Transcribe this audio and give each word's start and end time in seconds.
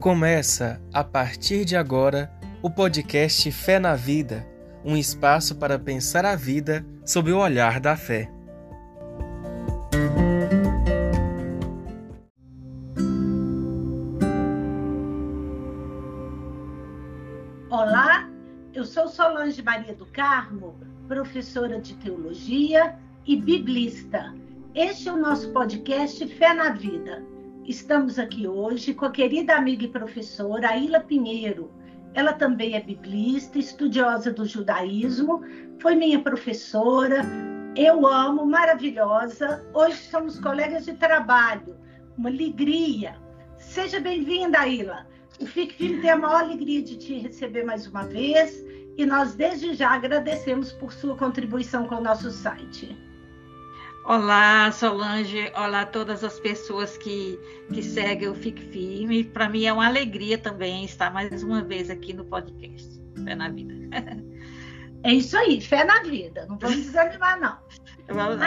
Começa, 0.00 0.80
a 0.94 1.04
partir 1.04 1.66
de 1.66 1.76
agora, 1.76 2.32
o 2.62 2.70
podcast 2.70 3.52
Fé 3.52 3.78
na 3.78 3.94
Vida 3.94 4.48
um 4.82 4.96
espaço 4.96 5.56
para 5.56 5.78
pensar 5.78 6.24
a 6.24 6.34
vida 6.34 6.86
sob 7.04 7.30
o 7.30 7.38
olhar 7.38 7.78
da 7.78 7.98
fé. 7.98 8.32
Olá, 17.68 18.26
eu 18.72 18.86
sou 18.86 19.06
Solange 19.06 19.62
Maria 19.62 19.94
do 19.94 20.06
Carmo, 20.06 20.80
professora 21.08 21.78
de 21.78 21.94
teologia 21.96 22.98
e 23.26 23.36
biblista. 23.36 24.34
Este 24.74 25.10
é 25.10 25.12
o 25.12 25.18
nosso 25.18 25.52
podcast 25.52 26.26
Fé 26.26 26.54
na 26.54 26.70
Vida 26.70 27.22
Estamos 27.66 28.18
aqui 28.18 28.48
hoje 28.48 28.94
com 28.94 29.04
a 29.04 29.10
querida 29.10 29.54
amiga 29.54 29.84
e 29.84 29.88
professora 29.88 30.70
Aila 30.70 31.00
Pinheiro. 31.00 31.70
Ela 32.14 32.32
também 32.32 32.74
é 32.74 32.80
biblista, 32.80 33.58
estudiosa 33.58 34.32
do 34.32 34.44
judaísmo, 34.44 35.42
foi 35.78 35.94
minha 35.94 36.20
professora. 36.20 37.22
Eu 37.76 38.06
amo, 38.06 38.46
maravilhosa. 38.46 39.64
Hoje 39.74 39.98
somos 40.10 40.40
colegas 40.40 40.86
de 40.86 40.94
trabalho. 40.94 41.76
Uma 42.16 42.30
alegria. 42.30 43.14
Seja 43.58 44.00
bem-vinda, 44.00 44.60
Aila. 44.60 45.06
O 45.38 45.46
Fique 45.46 45.74
Firme 45.74 46.00
tem 46.00 46.10
a 46.10 46.16
maior 46.16 46.42
alegria 46.42 46.82
de 46.82 46.96
te 46.96 47.18
receber 47.18 47.64
mais 47.64 47.86
uma 47.86 48.04
vez 48.04 48.64
e 48.96 49.06
nós 49.06 49.34
desde 49.34 49.74
já 49.74 49.90
agradecemos 49.90 50.72
por 50.72 50.92
sua 50.92 51.16
contribuição 51.16 51.86
com 51.86 51.96
o 51.96 52.02
nosso 52.02 52.30
site. 52.30 53.09
Olá, 54.04 54.72
Solange. 54.72 55.52
Olá 55.54 55.82
a 55.82 55.86
todas 55.86 56.24
as 56.24 56.40
pessoas 56.40 56.96
que, 56.96 57.38
que 57.72 57.82
seguem 57.82 58.28
o 58.28 58.34
Fique 58.34 58.62
Firme. 58.62 59.24
Para 59.24 59.48
mim 59.48 59.64
é 59.64 59.72
uma 59.72 59.86
alegria 59.86 60.38
também 60.38 60.84
estar 60.84 61.12
mais 61.12 61.42
uma 61.42 61.62
vez 61.62 61.90
aqui 61.90 62.12
no 62.12 62.24
podcast. 62.24 63.00
Fé 63.24 63.34
na 63.34 63.48
vida. 63.48 63.74
É 65.02 65.14
isso 65.14 65.34
aí, 65.34 65.62
fé 65.62 65.82
na 65.82 66.02
vida. 66.02 66.44
Não 66.46 66.58
vamos 66.58 66.76
desanimar, 66.76 67.40
não. 67.40 67.56
Vamos 68.14 68.38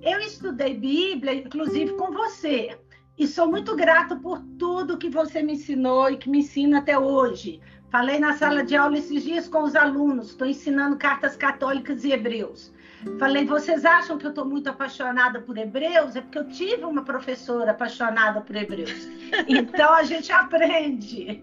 eu 0.00 0.18
estudei 0.20 0.74
Bíblia, 0.74 1.34
inclusive 1.34 1.92
com 1.98 2.12
você. 2.12 2.78
E 3.18 3.26
sou 3.26 3.50
muito 3.50 3.76
grata 3.76 4.16
por 4.16 4.40
tudo 4.58 4.96
que 4.96 5.10
você 5.10 5.42
me 5.42 5.52
ensinou 5.52 6.10
e 6.10 6.16
que 6.16 6.30
me 6.30 6.38
ensina 6.38 6.78
até 6.78 6.98
hoje. 6.98 7.60
Falei 7.90 8.18
na 8.18 8.36
sala 8.36 8.64
de 8.64 8.74
aula 8.74 8.98
esses 8.98 9.22
dias 9.22 9.46
com 9.46 9.62
os 9.62 9.76
alunos, 9.76 10.30
estou 10.30 10.46
ensinando 10.46 10.96
cartas 10.96 11.36
católicas 11.36 12.04
e 12.04 12.12
hebreus. 12.12 12.72
Falei, 13.18 13.44
vocês 13.44 13.84
acham 13.84 14.18
que 14.18 14.26
eu 14.26 14.30
estou 14.30 14.44
muito 14.44 14.68
apaixonada 14.68 15.40
por 15.40 15.56
Hebreus? 15.56 16.16
É 16.16 16.20
porque 16.20 16.38
eu 16.38 16.48
tive 16.48 16.84
uma 16.84 17.04
professora 17.04 17.70
apaixonada 17.70 18.40
por 18.40 18.56
Hebreus. 18.56 18.90
Então 19.48 19.92
a 19.92 20.04
gente 20.04 20.30
aprende. 20.30 21.42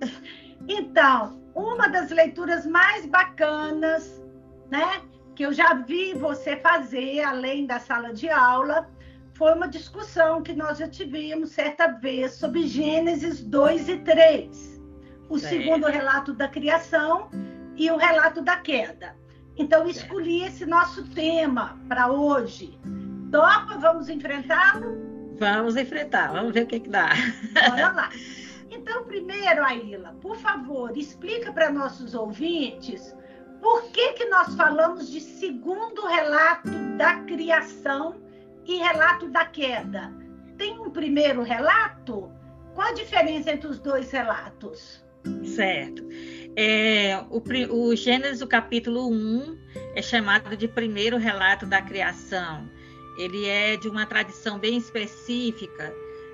Então, 0.68 1.42
uma 1.54 1.88
das 1.88 2.10
leituras 2.10 2.66
mais 2.66 3.06
bacanas, 3.06 4.22
né, 4.70 5.02
que 5.36 5.44
eu 5.44 5.52
já 5.52 5.74
vi 5.74 6.14
você 6.14 6.56
fazer 6.58 7.22
além 7.22 7.66
da 7.66 7.80
sala 7.80 8.14
de 8.14 8.30
aula, 8.30 8.90
foi 9.34 9.54
uma 9.54 9.68
discussão 9.68 10.42
que 10.42 10.54
nós 10.54 10.78
já 10.78 10.88
tivemos 10.88 11.50
certa 11.52 11.88
vez 11.88 12.34
sobre 12.34 12.68
Gênesis 12.68 13.44
2 13.44 13.90
e 13.90 13.98
3. 13.98 14.82
O 15.30 15.36
é. 15.36 15.40
segundo 15.40 15.88
relato 15.88 16.34
da 16.34 16.48
criação 16.48 17.30
e 17.76 17.90
o 17.90 17.98
relato 17.98 18.42
da 18.42 18.58
queda. 18.58 19.16
Então, 19.58 19.88
escolhi 19.88 20.44
esse 20.44 20.66
nosso 20.66 21.04
tema 21.10 21.80
para 21.88 22.12
hoje. 22.12 22.80
Topa? 23.32 23.78
Vamos 23.80 24.10
enfrentá-lo? 24.10 25.12
Vamos 25.40 25.76
enfrentar, 25.76 26.32
vamos 26.32 26.54
ver 26.54 26.64
o 26.64 26.68
que, 26.68 26.80
que 26.82 26.90
dá. 26.90 27.10
Bora 27.70 27.92
lá. 27.92 28.10
Então, 28.74 29.04
primeiro, 29.04 29.66
Aila, 29.66 30.16
por 30.22 30.38
favor, 30.38 30.98
explica 30.98 31.52
para 31.52 31.70
nossos 31.70 32.16
ouvintes 32.16 33.14
por 33.62 33.84
que, 33.92 34.14
que 34.14 34.26
nós 34.30 34.56
falamos 34.56 35.12
de 35.12 35.20
segundo 35.20 36.08
relato 36.08 36.70
da 36.98 37.16
criação 37.26 38.16
e 38.66 38.78
relato 38.78 39.28
da 39.30 39.46
queda. 39.46 40.14
Tem 40.58 40.80
um 40.80 40.90
primeiro 40.90 41.44
relato? 41.44 42.32
Qual 42.74 42.88
a 42.88 42.94
diferença 42.94 43.52
entre 43.52 43.68
os 43.68 43.78
dois 43.78 44.10
relatos? 44.10 45.04
Certo. 45.44 46.08
É, 46.56 47.18
o, 47.30 47.42
o 47.74 47.96
Gênesis, 47.96 48.42
o 48.42 48.48
capítulo 48.48 49.10
1, 49.10 49.58
é 49.96 50.02
chamado 50.02 50.56
de 50.56 50.68
primeiro 50.68 51.18
relato 51.18 51.66
da 51.66 51.82
criação. 51.82 52.70
Ele 53.18 53.46
é 53.46 53.78
de 53.78 53.88
uma 53.88 54.06
tradição 54.06 54.58
bem 54.60 54.78
específica, 54.78 55.94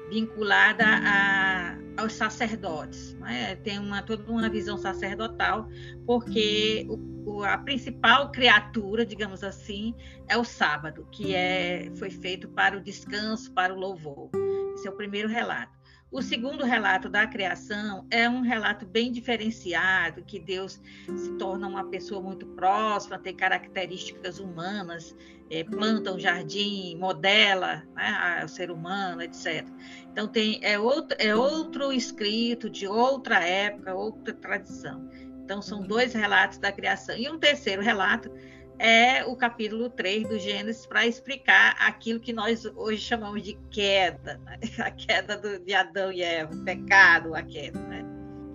vinculada 0.10 0.86
a, 0.86 1.78
aos 1.98 2.14
sacerdotes. 2.14 3.14
Né? 3.16 3.56
Tem 3.58 3.80
uma, 3.80 4.02
toda 4.02 4.30
uma 4.32 4.50
visão 4.50 4.78
sacerdotal, 4.78 5.68
porque 6.06 6.88
o, 7.26 7.44
a 7.44 7.58
principal 7.58 8.32
criatura, 8.32 9.06
digamos 9.06 9.44
assim, 9.44 9.94
é 10.28 10.38
o 10.38 10.44
sábado, 10.44 11.08
que 11.12 11.36
é, 11.36 11.92
foi 11.98 12.10
feito 12.10 12.48
para 12.50 12.78
o 12.78 12.82
descanso, 12.82 13.52
para 13.52 13.74
o 13.74 13.78
louvor. 13.78 14.30
Esse 14.76 14.88
é 14.88 14.92
o 14.92 14.96
primeiro 14.96 15.28
relato. 15.28 15.78
O 16.10 16.22
segundo 16.22 16.64
relato 16.64 17.10
da 17.10 17.28
criação 17.28 18.08
é 18.10 18.30
um 18.30 18.40
relato 18.40 18.86
bem 18.86 19.12
diferenciado, 19.12 20.24
que 20.24 20.40
Deus 20.40 20.82
se 21.16 21.32
torna 21.38 21.68
uma 21.68 21.84
pessoa 21.90 22.22
muito 22.22 22.46
próxima, 22.48 23.20
tem 23.20 23.36
características 23.36 24.40
humanas, 24.40 25.14
é, 25.50 25.66
planta 25.66 26.14
um 26.14 26.20
jardim, 26.20 26.96
modela 26.98 27.84
né, 27.94 28.42
o 28.44 28.48
ser 28.48 28.72
humano, 28.72 29.22
etc. 29.22 29.68
Então 30.12 30.28
tem 30.30 30.60
é 30.64 30.80
outro, 30.80 31.18
é 31.20 31.36
outro 31.36 31.92
escrito 31.92 32.70
de 32.70 32.88
outra 32.88 33.44
época, 33.44 33.94
outra 33.94 34.34
tradição. 34.34 35.10
Então 35.44 35.62
são 35.62 35.82
dois 35.82 36.14
relatos 36.14 36.58
da 36.58 36.72
criação. 36.72 37.18
E 37.18 37.30
um 37.30 37.38
terceiro 37.38 37.82
relato 37.82 38.32
é 38.80 39.26
o 39.26 39.36
capítulo 39.36 39.90
3 39.90 40.28
do 40.28 40.40
Gênesis 40.40 40.86
para 40.86 41.06
explicar 41.06 41.76
aquilo 41.80 42.20
que 42.20 42.32
nós 42.32 42.66
hoje 42.76 43.02
chamamos 43.02 43.42
de 43.44 43.58
queda, 43.70 44.40
né? 44.46 44.60
a 44.80 44.92
queda 44.92 45.38
do, 45.38 45.60
de 45.60 45.74
Adão 45.74 46.12
e 46.12 46.22
Eva, 46.22 46.54
o 46.54 46.64
pecado, 46.64 47.36
a 47.36 47.42
queda, 47.42 47.80
né? 47.80 48.04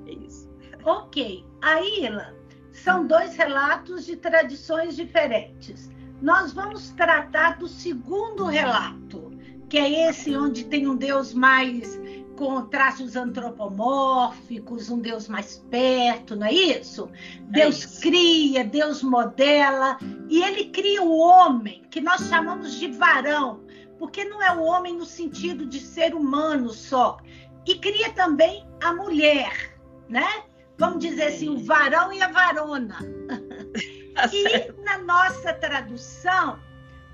É 0.06 0.12
isso. 0.12 0.49
Ok. 0.84 1.44
Aí, 1.60 2.05
Ilan, 2.05 2.34
são 2.72 3.06
dois 3.06 3.37
relatos 3.37 4.06
de 4.06 4.16
tradições 4.16 4.97
diferentes. 4.97 5.91
Nós 6.21 6.53
vamos 6.53 6.91
tratar 6.91 7.59
do 7.59 7.66
segundo 7.66 8.44
relato, 8.47 9.31
que 9.69 9.77
é 9.77 10.09
esse 10.09 10.37
onde 10.37 10.65
tem 10.65 10.87
um 10.87 10.97
Deus 10.97 11.34
mais 11.34 12.00
com 12.37 12.66
traços 12.66 13.16
antropomórficos, 13.16 14.91
um 14.91 14.98
Deus 14.98 15.28
mais 15.28 15.59
perto, 15.70 16.37
não 16.37 16.47
é 16.47 16.53
isso? 16.53 17.10
Deus 17.43 17.82
é 17.82 17.87
isso. 17.87 18.00
cria, 18.00 18.65
Deus 18.65 19.03
modela, 19.03 19.98
e 20.28 20.42
ele 20.42 20.66
cria 20.66 21.03
o 21.03 21.16
homem, 21.16 21.82
que 21.91 22.00
nós 22.00 22.22
chamamos 22.28 22.75
de 22.78 22.88
varão, 22.92 23.65
porque 23.98 24.25
não 24.25 24.42
é 24.42 24.53
o 24.53 24.62
homem 24.62 24.97
no 24.97 25.04
sentido 25.04 25.66
de 25.66 25.81
ser 25.81 26.15
humano 26.15 26.71
só, 26.71 27.19
e 27.66 27.76
cria 27.76 28.10
também 28.12 28.66
a 28.82 28.92
mulher, 28.92 29.78
né? 30.09 30.44
Vamos 30.78 30.98
dizer 31.00 31.25
assim, 31.25 31.48
o 31.48 31.59
varão 31.65 32.12
e 32.12 32.21
a 32.21 32.28
varona. 32.28 32.98
Tá 34.15 34.28
e 34.31 34.71
na 34.82 34.98
nossa 34.98 35.54
tradução, 35.54 36.59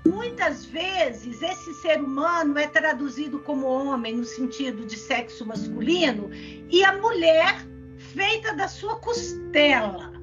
Muitas 0.07 0.65
vezes 0.65 1.41
esse 1.41 1.73
ser 1.75 2.01
humano 2.01 2.57
é 2.57 2.67
traduzido 2.67 3.39
como 3.39 3.67
homem 3.67 4.15
no 4.15 4.23
sentido 4.23 4.85
de 4.85 4.97
sexo 4.97 5.45
masculino 5.45 6.29
e 6.69 6.83
a 6.83 6.93
mulher 6.93 7.65
feita 8.13 8.53
da 8.53 8.67
sua 8.67 8.95
costela. 8.97 10.13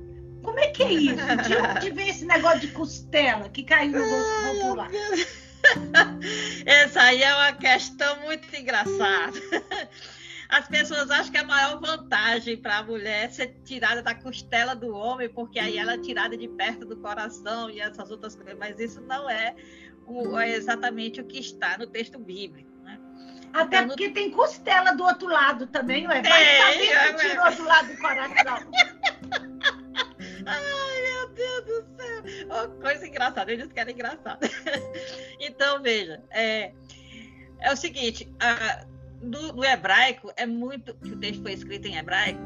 Como 0.43 0.59
é 0.59 0.69
que 0.69 0.83
é 0.83 0.93
isso? 0.93 1.17
De 1.47 1.57
onde 1.57 1.91
vem 1.91 2.09
esse 2.09 2.25
negócio 2.25 2.61
de 2.61 2.69
costela 2.69 3.49
que 3.49 3.63
caiu 3.65 3.93
no 3.93 3.99
gosto 3.99 4.61
popular? 4.61 4.91
Essa 6.65 7.03
aí 7.03 7.23
é 7.23 7.35
uma 7.35 7.53
questão 7.53 8.21
muito 8.21 8.55
engraçada. 8.55 9.41
As 10.49 10.69
pessoas 10.69 11.11
acham 11.11 11.33
que 11.33 11.39
a 11.39 11.45
maior 11.45 11.81
vantagem 11.81 12.57
para 12.57 12.79
a 12.79 12.83
mulher 12.83 13.25
é 13.25 13.29
ser 13.29 13.57
tirada 13.65 14.03
da 14.03 14.15
costela 14.15 14.75
do 14.75 14.95
homem, 14.95 15.29
porque 15.29 15.59
aí 15.59 15.77
ela 15.77 15.95
é 15.95 15.99
tirada 15.99 16.37
de 16.37 16.47
perto 16.49 16.85
do 16.87 16.97
coração 16.97 17.69
e 17.69 17.81
essas 17.81 18.11
outras 18.11 18.37
coisas, 18.37 18.57
mas 18.59 18.79
isso 18.79 19.01
não 19.01 19.29
é, 19.29 19.55
o, 20.07 20.39
é 20.39 20.51
exatamente 20.51 21.21
o 21.21 21.25
que 21.25 21.39
está 21.39 21.77
no 21.77 21.87
texto 21.87 22.19
bíblico. 22.19 22.71
Né? 22.85 22.99
Até 23.53 23.79
então, 23.79 23.89
porque 23.89 24.09
no... 24.09 24.15
tem 24.15 24.31
costela 24.31 24.93
do 24.93 25.05
outro 25.05 25.29
lado 25.29 25.67
também, 25.67 26.05
não 26.05 26.13
é? 26.13 26.23
Vai 26.23 26.45
saber 26.59 26.93
é, 26.93 27.13
que 27.13 27.29
tirou 27.29 27.55
do 27.55 27.65
lado 27.65 27.89
do 27.89 27.99
coração. 27.99 28.71
Ai, 30.47 31.03
meu 31.03 31.29
Deus 31.31 31.65
do 31.65 31.87
céu! 31.97 32.23
Oh, 32.51 32.81
coisa 32.81 33.07
engraçada, 33.07 33.53
eles 33.53 33.73
querem 33.73 33.95
engraçado. 33.95 34.39
então, 35.41 35.83
veja, 35.83 36.23
é, 36.31 36.73
é 37.61 37.73
o 37.73 37.77
seguinte, 37.77 38.33
a, 38.41 38.87
do, 39.27 39.53
do, 39.53 39.65
hebraico 39.65 40.33
é 40.37 40.47
muito 40.47 40.95
que 40.95 41.11
o 41.11 41.17
texto 41.17 41.43
foi 41.43 41.53
escrito 41.53 41.87
em 41.87 41.97
hebraico. 41.97 42.43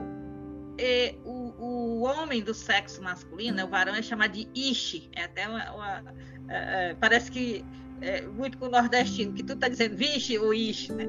E 0.78 1.14
o, 1.24 1.54
o 1.58 2.02
homem 2.02 2.42
do 2.42 2.54
sexo 2.54 3.02
masculino, 3.02 3.56
né, 3.56 3.64
o 3.64 3.68
varão, 3.68 3.94
é 3.94 4.02
chamado 4.02 4.32
de 4.32 4.48
ishi. 4.54 5.10
É 5.14 5.24
até 5.24 5.48
uma, 5.48 5.72
uma 5.72 6.14
é, 6.48 6.90
é, 6.90 6.94
parece 6.94 7.30
que 7.30 7.64
é 8.00 8.22
muito 8.22 8.56
com 8.56 8.66
o 8.66 8.70
nordestino, 8.70 9.34
que 9.34 9.42
tu 9.42 9.54
tá 9.56 9.68
dizendo 9.68 9.96
vixe 9.96 10.38
ou 10.38 10.54
ishi, 10.54 10.92
né? 10.92 11.04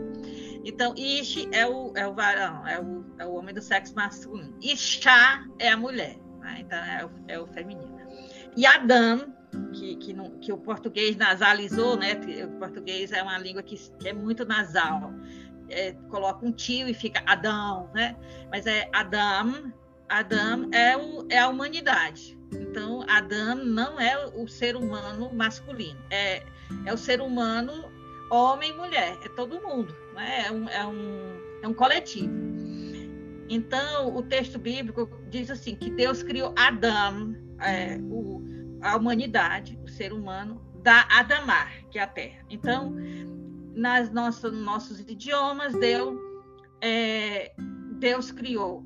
Então, 0.64 0.94
Ish 0.96 1.48
é 1.52 1.66
o, 1.66 1.92
é 1.96 2.08
o 2.08 2.14
varão, 2.14 2.68
é 2.68 2.80
o, 2.80 3.06
é 3.18 3.26
o 3.26 3.34
homem 3.34 3.54
do 3.54 3.62
sexo 3.62 3.96
masculino. 3.96 4.56
Isha 4.62 5.44
é 5.58 5.70
a 5.70 5.78
mulher, 5.78 6.18
né? 6.40 6.58
então 6.60 6.78
é 6.78 7.06
o, 7.06 7.12
é 7.28 7.40
o 7.40 7.48
feminino. 7.48 8.00
E 8.56 8.66
Adam, 8.66 9.34
que, 9.74 9.96
que, 9.96 10.14
que, 10.42 10.52
o 10.52 10.58
português 10.58 11.16
nasalizou, 11.16 11.98
né? 11.98 12.14
O 12.46 12.60
português 12.60 13.12
é 13.12 13.24
uma 13.24 13.38
língua 13.38 13.64
que, 13.64 13.76
que 13.98 14.10
é 14.10 14.14
muito 14.14 14.46
nasal. 14.46 15.14
É, 15.72 15.94
coloca 16.10 16.46
um 16.46 16.52
tio 16.52 16.88
e 16.88 16.94
fica 16.94 17.24
Adão, 17.26 17.90
né? 17.94 18.16
Mas 18.50 18.68
é 18.68 18.90
Adam, 18.94 19.72
Adam 20.10 20.70
é, 20.72 20.98
o, 20.98 21.26
é 21.30 21.40
a 21.40 21.48
humanidade. 21.48 22.38
Então, 22.52 23.06
Adam 23.08 23.56
não 23.56 24.00
é 24.00 24.28
o 24.36 24.48
ser 24.48 24.76
humano 24.76 25.34
masculino, 25.34 26.00
é, 26.10 26.44
é 26.86 26.94
o 26.94 26.98
ser 26.98 27.22
humano 27.22 27.90
homem 28.30 28.72
e 28.72 28.74
mulher, 28.74 29.18
é 29.24 29.30
todo 29.30 29.62
mundo, 29.62 29.96
né? 30.14 30.46
é, 30.48 30.52
um, 30.52 30.70
é, 30.70 30.86
um, 30.86 31.60
é 31.64 31.68
um 31.68 31.74
coletivo. 31.74 32.34
Então, 33.50 34.16
o 34.16 34.24
texto 34.24 34.58
bíblico 34.58 35.10
diz 35.30 35.52
assim: 35.52 35.76
que 35.76 35.90
Deus 35.90 36.24
criou 36.24 36.54
Adão, 36.58 37.36
é, 37.60 37.98
o, 38.02 38.42
a 38.82 38.96
humanidade, 38.96 39.78
o 39.84 39.90
ser 39.90 40.14
humano, 40.14 40.62
da 40.82 41.06
Adamar, 41.10 41.84
que 41.92 42.00
é 42.00 42.04
a 42.04 42.08
terra. 42.08 42.46
Então, 42.50 42.96
nas 43.74 44.12
nossas, 44.12 44.54
nossos 44.54 45.00
idiomas, 45.00 45.74
Deus, 45.74 46.20
é, 46.82 47.54
Deus 48.00 48.32
criou 48.32 48.86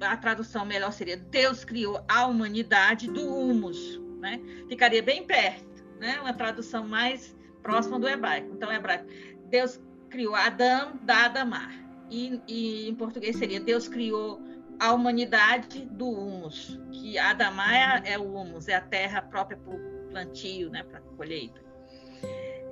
a 0.00 0.16
tradução 0.16 0.64
melhor 0.64 0.92
seria 0.92 1.16
Deus 1.16 1.64
criou 1.64 2.04
a 2.08 2.26
humanidade 2.26 3.08
do 3.10 3.24
humus, 3.24 4.00
né? 4.18 4.40
Ficaria 4.68 5.02
bem 5.02 5.24
perto, 5.24 5.84
né? 5.98 6.20
Uma 6.20 6.34
tradução 6.34 6.86
mais 6.86 7.36
próxima 7.62 7.98
do 7.98 8.08
hebraico. 8.08 8.50
Então, 8.52 8.70
hebraico, 8.72 9.06
Deus 9.48 9.80
criou 10.08 10.34
Adão 10.34 10.98
da 11.02 11.26
Adamar. 11.26 11.72
E, 12.10 12.40
e, 12.48 12.88
em 12.88 12.94
português 12.94 13.36
seria 13.36 13.60
Deus 13.60 13.86
criou 13.86 14.42
a 14.80 14.92
humanidade 14.92 15.86
do 15.86 16.08
humus, 16.08 16.80
que 16.90 17.16
Adamar 17.18 18.04
é, 18.04 18.14
é 18.14 18.18
o 18.18 18.34
humus, 18.34 18.66
é 18.66 18.74
a 18.74 18.80
terra 18.80 19.22
própria 19.22 19.56
para 19.56 19.74
o 19.74 20.08
plantio, 20.10 20.70
né, 20.70 20.82
para 20.82 21.00
colheita. 21.00 21.60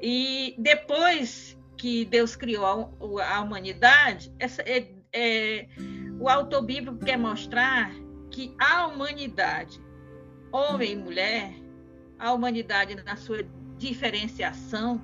E 0.03 0.55
depois 0.59 1.48
que 1.79 2.05
Deus 2.05 2.35
criou 2.35 2.67
a, 3.23 3.41
humanidade, 3.41 4.35
essa, 4.39 4.63
é, 4.63 4.89
é, 5.13 5.69
o 6.21 6.29
autor 6.29 6.63
bíblico 6.63 6.99
quer 6.99 7.17
mostrar 7.17 7.93
que 8.31 8.55
a 8.59 8.87
humanidade, 8.87 9.81
homem 10.53 10.93
e 10.93 10.97
mulher, 10.97 11.55
a 12.19 12.33
humanidade 12.33 12.97
na 12.97 13.17
sua 13.17 13.49
diferenciação, 13.79 15.01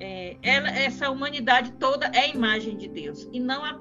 é, 0.00 0.36
ela, 0.42 0.68
essa 0.70 1.08
humanidade 1.08 1.72
toda 1.78 2.10
é 2.12 2.28
imagem 2.28 2.76
de 2.76 2.88
Deus. 2.88 3.28
E 3.32 3.38
não 3.38 3.64
há, 3.64 3.80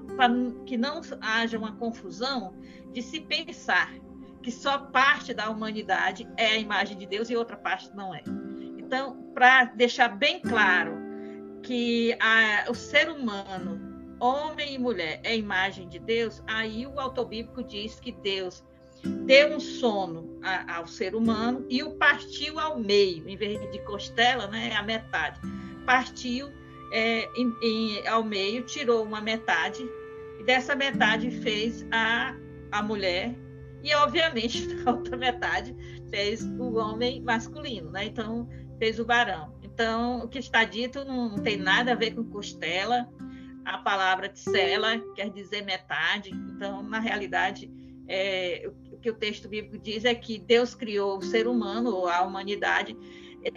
que 0.68 0.78
não 0.78 1.02
haja 1.20 1.58
uma 1.58 1.72
confusão 1.74 2.54
de 2.94 3.02
se 3.02 3.20
pensar 3.20 3.92
que 4.44 4.52
só 4.52 4.78
parte 4.78 5.34
da 5.34 5.50
humanidade 5.50 6.28
é 6.38 6.52
a 6.52 6.58
imagem 6.58 6.98
de 6.98 7.08
Deus 7.08 7.32
e 7.32 7.36
outra 7.36 7.58
parte 7.58 7.90
não 7.96 8.14
é. 8.14 8.22
Então, 8.78 9.32
para 9.34 9.66
deixar 9.66 10.10
bem 10.10 10.40
claro 10.40 11.01
que 11.64 12.16
a, 12.20 12.70
o 12.70 12.76
ser 12.76 13.10
humano 13.10 13.80
homem 14.20 14.76
e 14.76 14.78
mulher 14.78 15.20
é 15.24 15.36
imagem 15.36 15.90
de 15.90 15.98
Deus, 15.98 16.44
aí 16.46 16.86
o 16.86 17.00
autor 17.00 17.26
bíblico 17.26 17.64
diz 17.64 18.00
que 18.00 18.12
Deus 18.12 18.64
deu 19.26 19.56
um 19.56 19.60
sono 19.60 20.40
a, 20.44 20.78
ao 20.78 20.88
ser 20.88 21.16
humano 21.16 21.66
e 21.68 21.82
o 21.82 21.92
partiu 21.96 22.60
ao 22.60 22.80
meio, 22.80 23.28
em 23.28 23.36
vez 23.36 23.60
de 23.72 23.80
costela, 23.80 24.48
né, 24.48 24.74
a 24.76 24.84
metade. 24.84 25.40
Partiu 25.88 26.52
é, 26.92 27.28
em, 27.36 27.54
em, 27.64 28.08
ao 28.08 28.24
meio, 28.24 28.64
tirou 28.64 29.04
uma 29.04 29.22
metade, 29.22 29.84
e 30.40 30.44
dessa 30.44 30.76
metade 30.76 31.32
fez 31.32 31.86
a, 31.92 32.36
a 32.72 32.84
mulher, 32.84 33.36
e 33.84 33.94
obviamente 33.96 34.68
a 34.86 34.92
outra 34.92 35.18
metade 35.18 35.76
fez 36.12 36.44
o 36.44 36.76
homem 36.76 37.22
masculino, 37.22 37.90
né? 37.90 38.06
Então 38.06 38.48
fez 38.78 39.00
o 39.00 39.06
varão. 39.06 39.61
Então, 39.74 40.20
o 40.20 40.28
que 40.28 40.40
está 40.40 40.64
dito 40.64 41.06
não, 41.06 41.36
tem 41.36 41.58
nada 41.58 41.94
a 41.94 41.96
ver 41.96 42.12
com 42.12 42.24
costela, 42.24 43.10
a 43.66 43.78
palavra 43.78 44.30
tsela 44.30 45.00
quer 45.16 45.30
dizer 45.30 45.64
metade. 45.64 46.32
Então, 46.32 46.84
na 46.84 47.00
realidade, 47.00 47.72
é, 48.08 48.70
o 48.92 48.98
que 48.98 49.10
o 49.10 49.16
texto 49.16 49.48
bíblico 49.48 49.78
diz 49.78 50.06
é 50.06 50.14
que 50.14 50.38
Deus 50.38 50.76
criou 50.76 51.18
o 51.18 51.22
ser 51.22 51.48
humano, 51.48 51.92
ou 51.92 52.08
a 52.08 52.22
humanidade, 52.22 52.98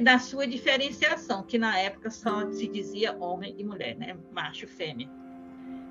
na 0.01 0.19
sua 0.19 0.47
diferenciação, 0.47 1.43
que 1.43 1.59
na 1.59 1.79
época 1.79 2.11
só 2.11 2.51
se 2.51 2.67
dizia 2.69 3.17
homem 3.17 3.55
e 3.59 3.65
mulher, 3.65 3.97
né? 3.97 4.17
macho 4.33 4.65
e 4.65 4.69
fêmea. 4.69 5.11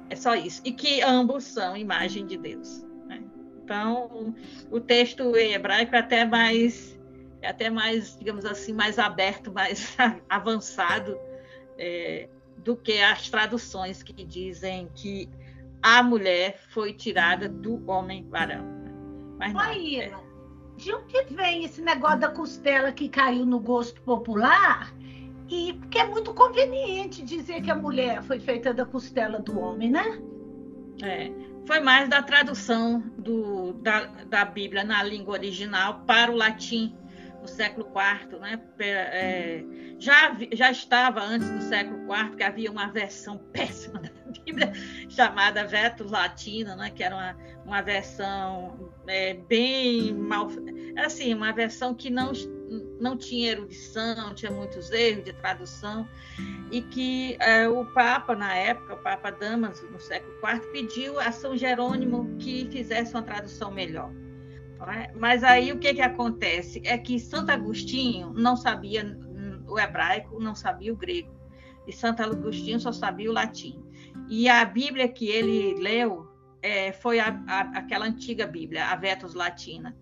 É 0.10 0.16
só 0.16 0.36
isso. 0.36 0.62
E 0.66 0.72
que 0.72 1.02
ambos 1.02 1.44
são 1.44 1.78
imagem 1.78 2.25
de 2.25 2.38
Deus. 2.38 2.84
Né? 3.08 3.24
Então, 3.64 4.34
o 4.72 4.80
texto 4.80 5.36
hebraico 5.36 5.96
é 5.96 6.00
até 6.00 6.25
mais, 6.25 6.93
é 7.44 7.50
até 7.50 7.69
mais, 7.69 8.18
digamos 8.18 8.45
assim, 8.45 8.74
mais 8.74 8.98
aberto, 8.98 9.51
mais 9.51 9.95
avançado. 10.30 11.18
É, 11.78 12.30
do 12.63 12.75
que 12.75 13.00
as 13.00 13.30
traduções 13.30 14.01
que 14.01 14.13
dizem 14.24 14.90
que 14.95 15.30
a 15.81 16.01
mulher 16.01 16.57
foi 16.69 16.94
tirada 16.94 17.50
do 17.50 17.90
homem 17.90 18.28
varão. 18.30 18.66
Mas 19.38 19.54
não, 19.54 19.60
Aí, 19.60 20.00
é. 20.00 20.13
de 20.78 20.94
onde 20.94 21.34
vem 21.34 21.66
esse 21.66 21.81
negócio 21.81 22.19
da 22.19 22.30
costela 22.30 22.92
que 22.92 23.10
caiu 23.10 23.46
no 23.46 23.60
gosto 23.60 24.01
popular? 24.01 24.94
E 25.50 25.74
porque 25.74 26.00
é 26.00 26.07
muito 26.07 26.34
conveniente 26.34 27.22
dizer 27.22 27.62
que 27.62 27.69
a 27.69 27.75
mulher 27.75 28.24
foi 28.24 28.39
feita 28.39 28.74
da 28.74 28.86
costela 28.86 29.39
do 29.39 29.60
homem, 29.60 29.92
né? 29.92 30.22
É, 31.04 31.31
foi 31.68 31.81
mais 31.81 32.07
da 32.07 32.24
tradução 32.24 33.01
do, 33.18 33.74
da, 33.74 34.06
da 34.06 34.46
Bíblia 34.46 34.84
na 34.86 35.04
língua 35.04 35.34
original 35.34 36.04
para 36.07 36.31
o 36.31 36.36
latim 36.36 36.96
no 37.44 37.48
século 37.50 37.88
IV, 37.88 38.40
né? 38.40 38.60
É, 38.80 39.63
já, 40.00 40.36
já 40.54 40.72
estava 40.72 41.22
antes 41.22 41.50
do 41.50 41.62
século 41.62 41.98
IV, 42.04 42.38
que 42.38 42.44
havia 42.44 42.72
uma 42.72 42.88
versão 42.88 43.38
péssima 43.51 44.00
da 44.00 44.10
Bíblia 44.31 44.72
chamada 45.10 45.66
Vetus 45.66 46.10
Latina, 46.10 46.74
né? 46.78 46.90
que 46.90 47.04
era 47.04 47.13
uma, 47.13 47.38
uma 47.66 47.81
versão 47.81 48.94
é, 49.07 49.34
bem 49.34 50.13
mal. 50.13 50.48
Assim, 51.06 51.34
uma 51.34 51.51
versão 51.51 51.94
que 51.94 52.10
não, 52.10 52.31
não 53.00 53.18
tinha 53.18 53.51
erudição, 53.51 54.34
tinha 54.34 54.51
muitos 54.51 54.89
erros 54.89 55.25
de 55.25 55.34
tradução, 55.34 56.07
e 56.72 56.81
que 56.81 57.36
é, 57.42 57.68
o 57.68 57.86
Papa, 57.88 58.38
na 58.38 58.56
época, 58.56 58.94
o 58.94 58.98
Papa 58.98 59.31
Damaso, 59.31 59.86
no 59.88 60.00
século 60.00 60.34
IV, 60.34 60.72
pediu 60.72 61.20
a 61.20 61.29
São 61.34 61.58
Jerônimo 61.58 62.38
que 62.38 62.70
fizesse 62.72 63.13
uma 63.13 63.22
tradução 63.22 63.70
melhor. 63.70 64.10
É? 64.92 65.12
Mas 65.16 65.44
aí 65.44 65.72
o 65.72 65.80
que, 65.80 65.94
que 65.94 66.02
acontece? 66.02 66.82
É 66.86 66.98
que 66.98 67.20
Santo 67.20 67.52
Agostinho 67.52 68.34
não 68.34 68.56
sabia 68.56 69.18
o 69.68 69.80
hebraico, 69.80 70.40
não 70.40 70.56
sabia 70.56 70.94
o 70.94 70.96
grego. 70.96 71.32
E 71.88 71.92
Santo 71.92 72.22
Agostinho 72.22 72.80
só 72.80 72.92
sabia 72.92 73.30
o 73.30 73.34
latim. 73.34 73.84
E 74.30 74.48
a 74.48 74.63
Bíblia 74.63 75.08
que 75.08 75.28
ele 75.28 75.75
leu 75.82 76.28
é, 76.62 76.94
foi 76.94 77.20
a, 77.20 77.44
a, 77.48 77.60
aquela 77.78 78.06
antiga 78.06 78.48
Bíblia, 78.48 78.86
a 78.86 78.96
Vetus 78.96 79.34
Latina. 79.34 79.96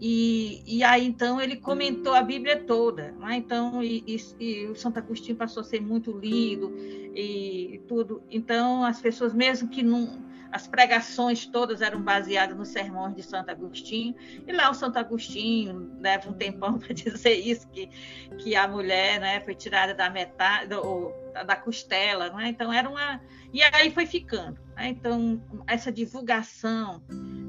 E, 0.00 0.62
e, 0.66 0.82
aí 0.82 1.06
então 1.06 1.40
ele 1.40 1.56
comentou 1.56 2.14
a 2.14 2.22
Bíblia 2.22 2.60
toda, 2.64 3.12
né? 3.12 3.36
então 3.36 3.82
e, 3.82 4.02
e, 4.06 4.44
e, 4.44 4.66
o 4.66 4.74
Santo 4.74 4.98
Agostinho 4.98 5.36
passou 5.36 5.60
a 5.60 5.64
ser 5.64 5.80
muito 5.80 6.12
lido 6.12 6.72
e 7.14 7.80
tudo. 7.86 8.22
Então 8.28 8.84
as 8.84 9.00
pessoas 9.00 9.32
mesmo 9.32 9.68
que 9.68 9.82
não 9.82 10.24
as 10.54 10.68
pregações 10.68 11.46
todas 11.46 11.82
eram 11.82 12.00
baseadas 12.00 12.56
nos 12.56 12.68
sermões 12.68 13.16
de 13.16 13.24
Santo 13.24 13.50
Agostinho, 13.50 14.14
e 14.46 14.52
lá 14.52 14.70
o 14.70 14.74
Santo 14.74 14.96
Agostinho 15.00 15.90
leva 15.98 16.30
um 16.30 16.32
tempão 16.32 16.78
para 16.78 16.94
dizer 16.94 17.34
isso, 17.34 17.66
que, 17.70 17.90
que 18.38 18.54
a 18.54 18.68
mulher 18.68 19.18
né, 19.18 19.40
foi 19.40 19.56
tirada 19.56 19.92
da 19.92 20.08
metade, 20.08 20.72
ou, 20.72 21.12
da 21.44 21.56
costela, 21.56 22.30
né? 22.30 22.50
então 22.50 22.72
era 22.72 22.88
uma. 22.88 23.20
E 23.52 23.64
aí 23.64 23.90
foi 23.90 24.06
ficando. 24.06 24.56
Né? 24.76 24.90
Então, 24.90 25.42
essa 25.66 25.90
divulgação 25.90 27.02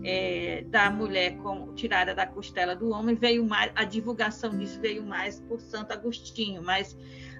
é, 0.03 0.65
da 0.69 0.89
mulher 0.89 1.37
como 1.37 1.75
tirada 1.75 2.15
da 2.15 2.25
costela 2.25 2.75
do 2.75 2.89
homem 2.89 3.13
veio 3.13 3.45
mais, 3.45 3.71
a 3.75 3.83
divulgação 3.83 4.57
disso 4.57 4.81
veio 4.81 5.05
mais 5.05 5.39
por 5.41 5.61
Santo 5.61 5.93
Agostinho, 5.93 6.63
mas 6.63 6.97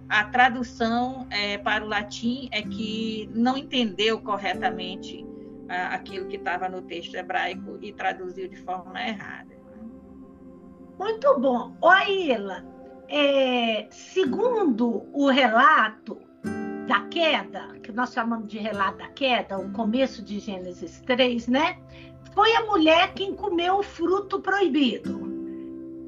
a 0.07 0.25
tradução 0.25 1.27
é, 1.31 1.57
para 1.57 1.84
o 1.84 1.88
latim 1.88 2.50
é 2.51 2.62
que 2.62 3.27
não 3.34 3.57
entendeu 3.57 4.22
corretamente 4.22 5.25
aquilo 5.67 6.27
que 6.27 6.38
estava 6.38 6.69
no 6.69 6.81
texto 6.81 7.15
hebraico 7.15 7.77
e 7.81 7.93
traduziu 7.93 8.48
de 8.48 8.57
forma 8.57 9.01
errada. 9.01 9.55
Muito 11.00 11.39
bom. 11.39 11.75
Ô, 11.81 11.89
Aila, 11.89 12.65
é, 13.10 13.88
segundo 13.89 15.07
o 15.13 15.29
relato 15.29 16.19
da 16.88 17.01
queda, 17.07 17.79
que 17.84 17.91
nós 17.91 18.13
chamamos 18.13 18.48
de 18.48 18.57
relato 18.57 19.00
da 19.00 19.10
queda, 19.10 19.57
o 19.57 19.72
começo 19.72 20.24
de 20.24 20.39
Gênesis 20.39 21.01
3, 21.01 21.48
né? 21.48 21.79
Foi 22.34 22.53
a 22.55 22.65
mulher 22.65 23.13
quem 23.13 23.36
comeu 23.36 23.79
o 23.79 23.84
fruto 23.84 24.39
proibido. 24.39 25.25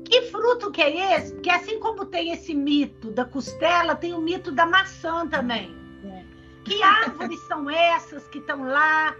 Que 0.05 0.21
fruto 0.23 0.71
que 0.71 0.81
é 0.81 1.15
esse? 1.15 1.33
Porque 1.33 1.49
assim 1.49 1.79
como 1.79 2.05
tem 2.05 2.31
esse 2.31 2.53
mito 2.53 3.11
da 3.11 3.25
costela, 3.25 3.95
tem 3.95 4.13
o 4.13 4.21
mito 4.21 4.51
da 4.51 4.65
maçã 4.65 5.27
também 5.27 5.75
Que 6.63 6.81
árvores 6.81 7.39
são 7.47 7.69
essas 7.69 8.27
que 8.27 8.39
estão 8.39 8.63
lá? 8.63 9.15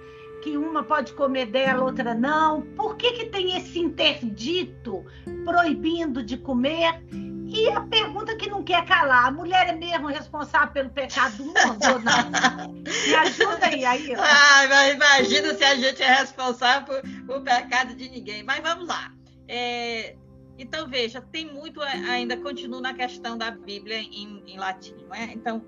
Que 0.48 0.58
uma 0.58 0.82
pode 0.82 1.12
comer 1.12 1.48
dela, 1.48 1.84
outra 1.84 2.16
não? 2.16 2.62
Por 2.62 2.96
que, 2.96 3.12
que 3.12 3.26
tem 3.26 3.58
esse 3.58 3.80
interdito 3.80 5.04
proibindo 5.44 6.24
de 6.24 6.38
comer? 6.38 7.04
E 7.48 7.68
a 7.70 7.82
pergunta 7.82 8.34
que 8.34 8.50
não 8.50 8.64
quer 8.64 8.86
calar: 8.86 9.26
a 9.26 9.32
mulher 9.32 9.68
é 9.68 9.74
mesmo 9.74 10.08
responsável 10.08 10.72
pelo 10.72 10.90
pecado 10.90 11.36
do 11.36 11.48
mundo 11.48 11.84
ou 11.92 12.00
não? 12.00 12.72
Me 12.82 13.16
ajuda 13.16 13.66
aí, 13.66 13.84
aí. 13.84 14.16
Ah, 14.16 14.66
mas 14.70 14.94
imagina 14.94 15.54
se 15.54 15.66
a 15.66 15.76
gente 15.76 16.02
é 16.02 16.14
responsável 16.14 17.02
por, 17.26 17.42
pecado 17.42 17.94
de 17.94 18.08
ninguém. 18.08 18.42
Mas 18.42 18.62
vamos 18.62 18.88
lá. 18.88 19.12
É, 19.50 20.16
então, 20.58 20.88
veja, 20.88 21.20
tem 21.20 21.46
muito 21.46 21.82
ainda, 21.82 22.38
continua 22.38 22.80
na 22.80 22.94
questão 22.94 23.38
da 23.38 23.52
Bíblia 23.52 23.98
em, 23.98 24.44
em 24.48 24.58
latim. 24.58 24.96
Né? 25.10 25.34
Então, 25.36 25.62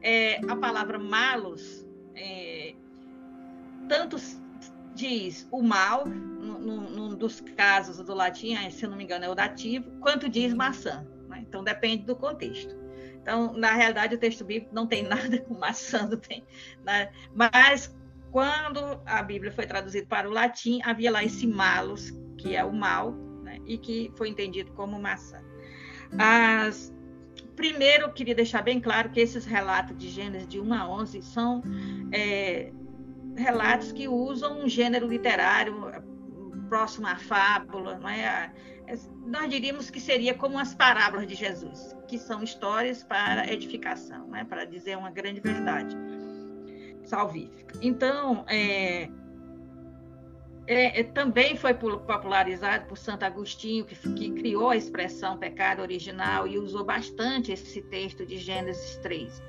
é, 0.00 0.40
a 0.48 0.56
palavra 0.56 0.98
malos, 0.98 1.86
é, 2.14 2.61
tanto 3.92 4.16
diz 4.94 5.46
o 5.50 5.62
mal, 5.62 6.06
num 6.06 7.14
dos 7.14 7.42
casos 7.42 7.98
do 7.98 8.14
latim, 8.14 8.56
se 8.70 8.86
não 8.86 8.96
me 8.96 9.04
engano 9.04 9.26
é 9.26 9.28
o 9.28 9.34
dativo, 9.34 9.90
quanto 10.00 10.30
diz 10.30 10.54
maçã. 10.54 11.06
Né? 11.28 11.44
Então, 11.46 11.62
depende 11.62 12.04
do 12.04 12.16
contexto. 12.16 12.74
Então, 13.20 13.52
na 13.52 13.72
realidade, 13.74 14.14
o 14.14 14.18
texto 14.18 14.46
bíblico 14.46 14.74
não 14.74 14.86
tem 14.86 15.02
nada 15.06 15.38
com 15.40 15.58
maçã, 15.58 16.06
não 16.06 16.16
tem, 16.16 16.42
né? 16.82 17.12
mas 17.34 17.94
quando 18.30 18.80
a 19.04 19.22
Bíblia 19.22 19.52
foi 19.52 19.66
traduzida 19.66 20.06
para 20.06 20.26
o 20.26 20.32
latim, 20.32 20.80
havia 20.84 21.10
lá 21.10 21.22
esse 21.22 21.46
malos, 21.46 22.10
que 22.38 22.56
é 22.56 22.64
o 22.64 22.72
mal, 22.72 23.14
e 23.66 23.76
que 23.76 24.10
foi 24.16 24.30
entendido 24.30 24.72
como 24.72 24.98
maçã. 24.98 25.38
As, 26.18 26.90
primeiro, 27.54 28.04
eu 28.04 28.12
queria 28.12 28.34
deixar 28.34 28.62
bem 28.62 28.80
claro 28.80 29.10
que 29.10 29.20
esses 29.20 29.44
relatos 29.44 29.94
de 29.98 30.08
Gênesis 30.08 30.48
de 30.48 30.58
1 30.58 30.72
a 30.72 30.88
11 30.88 31.22
são 31.22 31.62
é, 32.10 32.72
relatos 33.36 33.92
que 33.92 34.08
usam 34.08 34.60
um 34.60 34.68
gênero 34.68 35.06
literário 35.06 35.74
próximo 36.68 37.06
à 37.06 37.16
fábula, 37.16 37.98
não 37.98 38.08
é? 38.08 38.52
é? 38.86 38.98
Nós 39.26 39.50
diríamos 39.50 39.90
que 39.90 40.00
seria 40.00 40.34
como 40.34 40.58
as 40.58 40.74
parábolas 40.74 41.26
de 41.26 41.34
Jesus, 41.34 41.94
que 42.08 42.18
são 42.18 42.42
histórias 42.42 43.04
para 43.04 43.50
edificação, 43.52 44.26
né? 44.28 44.44
para 44.44 44.64
dizer 44.64 44.96
uma 44.96 45.10
grande 45.10 45.40
verdade 45.40 45.96
salvífica. 47.04 47.78
Então, 47.82 48.44
é, 48.48 49.08
é, 50.66 51.00
é, 51.00 51.04
também 51.04 51.56
foi 51.56 51.74
popularizado 51.74 52.86
por 52.86 52.96
Santo 52.96 53.24
Agostinho, 53.24 53.84
que, 53.84 53.94
que, 54.14 54.30
criou 54.32 54.70
a 54.70 54.76
expressão 54.76 55.36
pecado 55.36 55.82
original 55.82 56.46
e 56.46 56.58
usou 56.58 56.84
bastante 56.84 57.52
esse 57.52 57.82
texto 57.82 58.24
de 58.24 58.38
Gênesis 58.38 58.96
3. 58.98 59.42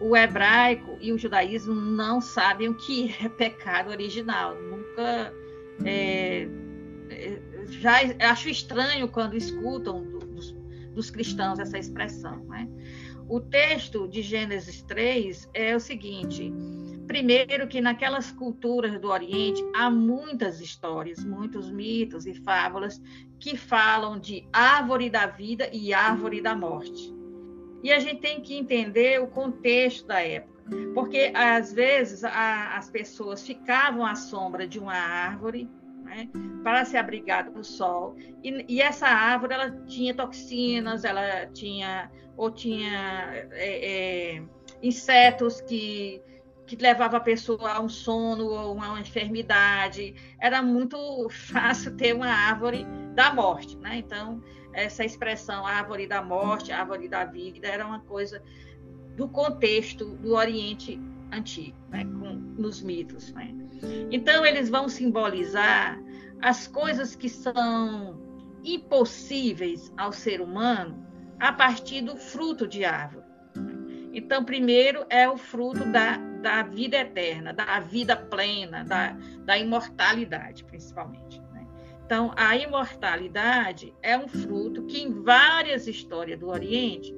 O 0.00 0.16
hebraico 0.16 0.96
e 1.00 1.12
o 1.12 1.18
judaísmo 1.18 1.74
não 1.74 2.20
sabem 2.20 2.68
o 2.68 2.74
que 2.74 3.14
é 3.20 3.28
pecado 3.28 3.90
original. 3.90 4.54
Nunca. 4.60 5.32
É, 5.84 6.48
é 7.10 7.40
já 7.66 7.96
acho 8.30 8.48
estranho 8.48 9.08
quando 9.08 9.36
escutam 9.36 10.02
dos, 10.02 10.52
dos 10.94 11.10
cristãos 11.10 11.58
essa 11.58 11.78
expressão. 11.78 12.44
Né? 12.44 12.68
O 13.28 13.40
texto 13.40 14.08
de 14.08 14.22
Gênesis 14.22 14.82
3 14.82 15.50
é 15.52 15.76
o 15.76 15.80
seguinte 15.80 16.52
Primeiro, 17.08 17.66
que 17.66 17.80
naquelas 17.80 18.30
culturas 18.30 19.00
do 19.00 19.08
Oriente 19.08 19.64
há 19.74 19.88
muitas 19.88 20.60
histórias, 20.60 21.24
muitos 21.24 21.70
mitos 21.70 22.26
e 22.26 22.34
fábulas 22.34 23.00
que 23.40 23.56
falam 23.56 24.20
de 24.20 24.46
árvore 24.52 25.08
da 25.08 25.26
vida 25.26 25.70
e 25.72 25.94
árvore 25.94 26.42
da 26.42 26.54
morte. 26.54 27.17
E 27.82 27.92
a 27.92 27.98
gente 27.98 28.20
tem 28.20 28.40
que 28.40 28.56
entender 28.56 29.20
o 29.20 29.26
contexto 29.26 30.06
da 30.06 30.20
época, 30.20 30.64
porque 30.94 31.32
às 31.34 31.72
vezes 31.72 32.24
a, 32.24 32.76
as 32.76 32.90
pessoas 32.90 33.46
ficavam 33.46 34.04
à 34.04 34.14
sombra 34.14 34.66
de 34.66 34.78
uma 34.78 34.94
árvore 34.94 35.68
né, 36.04 36.28
para 36.62 36.84
se 36.84 36.96
abrigar 36.96 37.50
do 37.50 37.62
sol, 37.62 38.16
e, 38.42 38.64
e, 38.68 38.80
essa 38.80 39.06
árvore 39.06 39.54
ela 39.54 39.70
tinha 39.86 40.14
toxinas, 40.14 41.04
ela 41.04 41.46
tinha 41.46 42.10
ou 42.36 42.50
tinha 42.50 43.46
é, 43.52 44.36
é, 44.36 44.42
insetos 44.82 45.60
que 45.60 46.22
que 46.68 46.76
levava 46.76 47.16
a 47.16 47.20
pessoa 47.20 47.72
a 47.72 47.80
um 47.80 47.88
sono 47.88 48.44
ou 48.44 48.58
a 48.58 48.70
uma 48.70 49.00
enfermidade. 49.00 50.14
Era 50.38 50.62
muito 50.62 50.96
fácil 51.32 51.96
ter 51.96 52.14
uma 52.14 52.28
árvore 52.28 52.86
da 53.14 53.32
morte, 53.32 53.76
né? 53.78 53.96
Então, 53.96 54.42
essa 54.78 55.04
expressão 55.04 55.66
árvore 55.66 56.06
da 56.06 56.22
morte, 56.22 56.72
árvore 56.72 57.08
da 57.08 57.24
vida, 57.24 57.66
era 57.66 57.86
uma 57.86 58.00
coisa 58.00 58.42
do 59.16 59.28
contexto 59.28 60.16
do 60.16 60.34
Oriente 60.34 61.00
Antigo, 61.32 61.76
né? 61.90 62.04
Com, 62.04 62.34
nos 62.58 62.80
mitos, 62.80 63.32
né? 63.32 63.54
Então, 64.10 64.46
eles 64.46 64.70
vão 64.70 64.88
simbolizar 64.88 66.00
as 66.40 66.66
coisas 66.66 67.14
que 67.14 67.28
são 67.28 68.18
impossíveis 68.64 69.92
ao 69.96 70.12
ser 70.12 70.40
humano 70.40 71.06
a 71.38 71.52
partir 71.52 72.02
do 72.02 72.16
fruto 72.16 72.66
de 72.66 72.84
árvore. 72.84 73.26
Então, 74.12 74.44
primeiro 74.44 75.04
é 75.10 75.28
o 75.28 75.36
fruto 75.36 75.84
da, 75.92 76.16
da 76.16 76.62
vida 76.62 76.96
eterna, 76.96 77.52
da 77.52 77.78
vida 77.80 78.16
plena, 78.16 78.84
da, 78.84 79.16
da 79.44 79.58
imortalidade, 79.58 80.64
principalmente. 80.64 81.40
Então, 82.08 82.32
a 82.36 82.56
imortalidade 82.56 83.92
é 84.02 84.16
um 84.16 84.26
fruto 84.26 84.84
que, 84.84 85.02
em 85.02 85.22
várias 85.22 85.86
histórias 85.86 86.40
do 86.40 86.48
Oriente, 86.48 87.14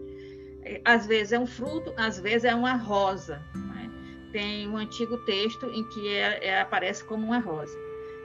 é, 0.64 0.80
às 0.85 1.06
vezes 1.06 1.32
é 1.32 1.38
um 1.38 1.47
fruto, 1.47 1.94
às 1.97 2.18
vezes 2.18 2.42
é 2.42 2.52
uma 2.52 2.75
rosa. 2.75 3.40
Né? 3.54 3.88
Tem 4.32 4.68
um 4.68 4.76
antigo 4.76 5.16
texto 5.18 5.66
em 5.66 5.88
que 5.90 6.09
é, 6.09 6.44
é, 6.44 6.61
aparece 6.61 7.04
como 7.04 7.25
uma 7.25 7.38
rosa. 7.38 7.78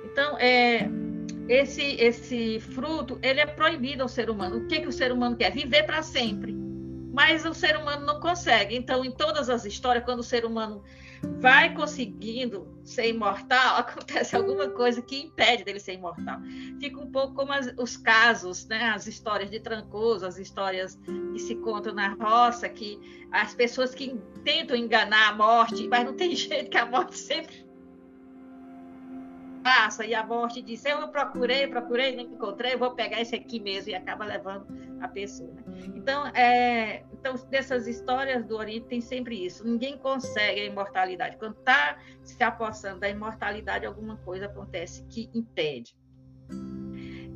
Então, 0.05 0.39
é, 0.39 0.89
esse, 1.47 1.83
esse 2.01 2.59
fruto 2.59 3.19
ele 3.21 3.41
é 3.41 3.45
proibido 3.45 4.01
ao 4.01 4.09
ser 4.09 4.27
humano. 4.27 4.57
O 4.57 4.65
que, 4.65 4.79
que 4.81 4.87
o 4.87 4.91
ser 4.91 5.11
humano 5.11 5.35
quer? 5.35 5.51
Viver 5.51 5.83
para 5.83 6.01
sempre 6.01 6.65
mas 7.13 7.45
o 7.45 7.53
ser 7.53 7.77
humano 7.77 8.05
não 8.05 8.19
consegue. 8.19 8.75
Então, 8.75 9.05
em 9.05 9.09
todas 9.09 9.49
as 9.49 9.63
histórias, 9.63 10.03
quando 10.03 10.19
o 10.19 10.23
ser 10.23 10.43
humano 10.43 10.83
vai 11.39 11.73
conseguindo 11.73 12.67
ser 12.83 13.09
imortal, 13.09 13.77
acontece 13.79 14.35
alguma 14.35 14.69
coisa 14.69 15.01
que 15.01 15.23
impede 15.23 15.63
dele 15.63 15.79
ser 15.79 15.93
imortal. 15.93 16.39
Fica 16.79 16.99
um 16.99 17.11
pouco 17.11 17.33
como 17.33 17.51
as, 17.51 17.73
os 17.77 17.97
casos, 17.97 18.67
né? 18.67 18.89
as 18.89 19.07
histórias 19.07 19.49
de 19.49 19.59
Trancoso, 19.59 20.25
as 20.25 20.37
histórias 20.37 20.99
que 21.33 21.39
se 21.39 21.55
contam 21.55 21.93
na 21.93 22.09
roça, 22.13 22.69
que 22.69 22.99
as 23.31 23.53
pessoas 23.53 23.93
que 23.93 24.19
tentam 24.43 24.75
enganar 24.75 25.29
a 25.29 25.35
morte, 25.35 25.87
mas 25.87 26.05
não 26.05 26.13
tem 26.13 26.33
jeito 26.35 26.69
que 26.69 26.77
a 26.77 26.85
morte 26.85 27.17
sempre 27.17 27.65
passa 29.65 30.05
e 30.05 30.13
a 30.13 30.23
morte 30.23 30.61
diz: 30.61 30.85
Eu 30.85 31.07
procurei, 31.07 31.65
procurei, 31.67 32.15
não 32.15 32.23
encontrei, 32.23 32.75
vou 32.75 32.91
pegar 32.91 33.19
esse 33.19 33.35
aqui 33.35 33.59
mesmo 33.59 33.89
e 33.89 33.95
acaba 33.95 34.23
levando 34.23 34.67
a 35.01 35.07
pessoa. 35.07 35.51
Né? 35.51 35.64
Então, 35.95 36.27
é, 36.27 37.03
então, 37.13 37.35
dessas 37.49 37.87
histórias 37.87 38.45
do 38.45 38.55
Oriente 38.55 38.87
tem 38.87 39.01
sempre 39.01 39.45
isso: 39.45 39.65
ninguém 39.65 39.97
consegue 39.97 40.61
a 40.61 40.65
imortalidade. 40.65 41.37
Quando 41.37 41.57
está 41.57 41.97
se 42.23 42.43
apossando 42.43 42.99
da 42.99 43.09
imortalidade, 43.09 43.85
alguma 43.85 44.17
coisa 44.17 44.45
acontece 44.45 45.03
que 45.09 45.29
impede. 45.33 45.95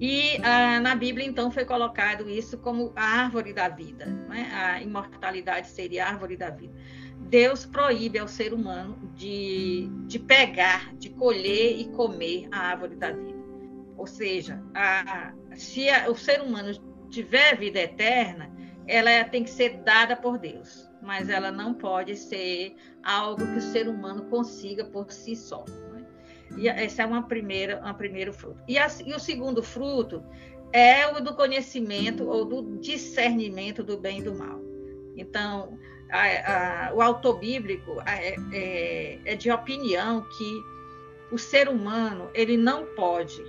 E 0.01 0.37
ah, 0.43 0.79
na 0.79 0.95
Bíblia, 0.95 1.27
então, 1.27 1.51
foi 1.51 1.65
colocado 1.65 2.29
isso 2.29 2.57
como 2.57 2.93
a 2.95 3.03
árvore 3.03 3.51
da 3.51 3.67
vida. 3.67 4.05
Né? 4.05 4.49
A 4.53 4.81
imortalidade 4.81 5.67
seria 5.67 6.05
a 6.05 6.09
árvore 6.09 6.37
da 6.37 6.49
vida. 6.49 6.73
Deus 7.29 7.65
proíbe 7.65 8.17
ao 8.17 8.27
ser 8.27 8.53
humano 8.53 8.97
de, 9.13 9.89
de 10.07 10.17
pegar, 10.17 10.95
de 10.95 11.09
colher 11.09 11.79
e 11.79 11.89
comer 11.89 12.47
a 12.51 12.59
árvore 12.59 12.95
da 12.95 13.11
vida. 13.11 13.37
Ou 13.97 14.07
seja, 14.07 14.63
a, 14.73 15.33
se 15.55 15.89
a, 15.89 16.09
o 16.09 16.15
ser 16.15 16.41
humano 16.41 16.71
tiver 17.09 17.57
vida 17.57 17.79
eterna, 17.79 18.51
ela 18.87 19.23
tem 19.25 19.43
que 19.43 19.49
ser 19.49 19.81
dada 19.83 20.15
por 20.15 20.37
Deus, 20.37 20.89
mas 21.01 21.29
ela 21.29 21.51
não 21.51 21.73
pode 21.73 22.15
ser 22.15 22.75
algo 23.03 23.45
que 23.45 23.57
o 23.57 23.61
ser 23.61 23.87
humano 23.87 24.23
consiga 24.25 24.83
por 24.85 25.11
si 25.11 25.35
só. 25.35 25.63
Né? 25.91 26.05
E 26.57 26.67
essa 26.67 27.03
é 27.03 27.05
uma 27.05 27.23
primeira, 27.23 27.79
uma 27.79 27.93
primeiro 27.93 28.33
fruto. 28.33 28.59
E, 28.67 28.77
a, 28.77 28.87
e 29.05 29.13
o 29.13 29.19
segundo 29.19 29.61
fruto 29.61 30.23
é 30.73 31.07
o 31.07 31.19
do 31.19 31.35
conhecimento 31.35 32.27
ou 32.27 32.45
do 32.45 32.77
discernimento 32.79 33.83
do 33.83 33.97
bem 33.97 34.19
e 34.19 34.23
do 34.23 34.35
mal. 34.35 34.59
Então, 35.15 35.77
a, 36.11 36.87
a, 36.87 36.93
o 36.93 37.01
autor 37.01 37.39
bíblico 37.39 38.01
é, 38.05 38.35
é, 38.53 39.19
é, 39.25 39.35
de 39.35 39.51
opinião 39.51 40.25
que 40.37 40.63
o 41.31 41.37
ser 41.37 41.69
humano 41.69 42.29
ele 42.33 42.57
não 42.57 42.85
pode, 42.95 43.43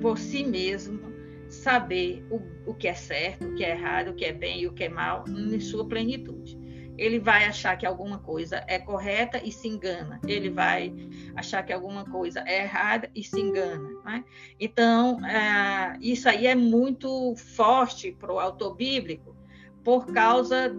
por 0.00 0.18
si 0.18 0.44
mesmo, 0.44 1.11
saber 1.52 2.24
o, 2.30 2.70
o 2.70 2.74
que 2.74 2.88
é 2.88 2.94
certo, 2.94 3.46
o 3.46 3.54
que 3.54 3.64
é 3.64 3.70
errado, 3.70 4.08
o 4.08 4.14
que 4.14 4.24
é 4.24 4.32
bem 4.32 4.62
e 4.62 4.66
o 4.66 4.72
que 4.72 4.84
é 4.84 4.88
mal 4.88 5.24
em 5.28 5.60
sua 5.60 5.86
plenitude. 5.86 6.58
Ele 6.98 7.18
vai 7.18 7.44
achar 7.44 7.76
que 7.76 7.86
alguma 7.86 8.18
coisa 8.18 8.64
é 8.66 8.78
correta 8.78 9.40
e 9.42 9.50
se 9.50 9.66
engana. 9.66 10.20
Ele 10.26 10.50
vai 10.50 10.94
achar 11.34 11.62
que 11.62 11.72
alguma 11.72 12.04
coisa 12.04 12.44
é 12.46 12.64
errada 12.64 13.10
e 13.14 13.24
se 13.24 13.40
engana. 13.40 13.88
Né? 14.04 14.24
Então, 14.60 15.24
é, 15.26 15.96
isso 16.00 16.28
aí 16.28 16.46
é 16.46 16.54
muito 16.54 17.34
forte 17.36 18.12
para 18.12 18.32
o 18.32 18.38
autor 18.38 18.76
bíblico 18.76 19.34
por 19.82 20.06
causa 20.12 20.72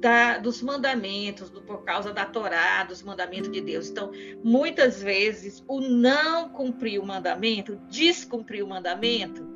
da, 0.00 0.38
dos 0.38 0.62
mandamentos, 0.62 1.50
do, 1.50 1.60
por 1.60 1.84
causa 1.84 2.12
da 2.12 2.24
Torá, 2.24 2.82
dos 2.84 3.02
mandamentos 3.02 3.52
de 3.52 3.60
Deus. 3.60 3.90
Então, 3.90 4.10
muitas 4.42 5.02
vezes, 5.02 5.62
o 5.68 5.80
não 5.80 6.48
cumprir 6.48 6.98
o 6.98 7.06
mandamento, 7.06 7.76
descumprir 7.88 8.64
o 8.64 8.68
mandamento, 8.68 9.49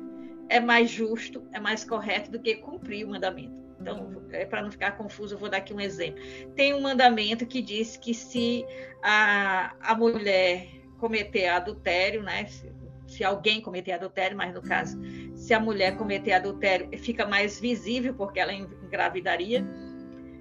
é 0.49 0.59
mais 0.59 0.89
justo, 0.89 1.47
é 1.53 1.59
mais 1.59 1.83
correto 1.83 2.31
do 2.31 2.39
que 2.39 2.55
cumprir 2.55 3.05
o 3.05 3.09
mandamento. 3.09 3.65
Então, 3.79 4.23
é, 4.31 4.45
para 4.45 4.61
não 4.61 4.71
ficar 4.71 4.91
confuso, 4.91 5.35
eu 5.35 5.39
vou 5.39 5.49
dar 5.49 5.57
aqui 5.57 5.73
um 5.73 5.79
exemplo. 5.79 6.21
Tem 6.55 6.73
um 6.73 6.81
mandamento 6.81 7.45
que 7.45 7.61
diz 7.61 7.97
que 7.97 8.13
se 8.13 8.65
a, 9.03 9.75
a 9.81 9.95
mulher 9.95 10.67
cometer 10.97 11.47
adultério, 11.47 12.23
né? 12.23 12.45
Se, 12.45 12.73
se 13.07 13.23
alguém 13.23 13.61
cometer 13.61 13.91
adultério, 13.91 14.35
mas 14.35 14.53
no 14.53 14.61
caso, 14.61 14.99
se 15.35 15.53
a 15.53 15.59
mulher 15.59 15.95
cometer 15.95 16.33
adultério, 16.33 16.89
fica 16.97 17.27
mais 17.27 17.59
visível 17.59 18.13
porque 18.13 18.39
ela 18.39 18.53
engravidaria. 18.53 19.65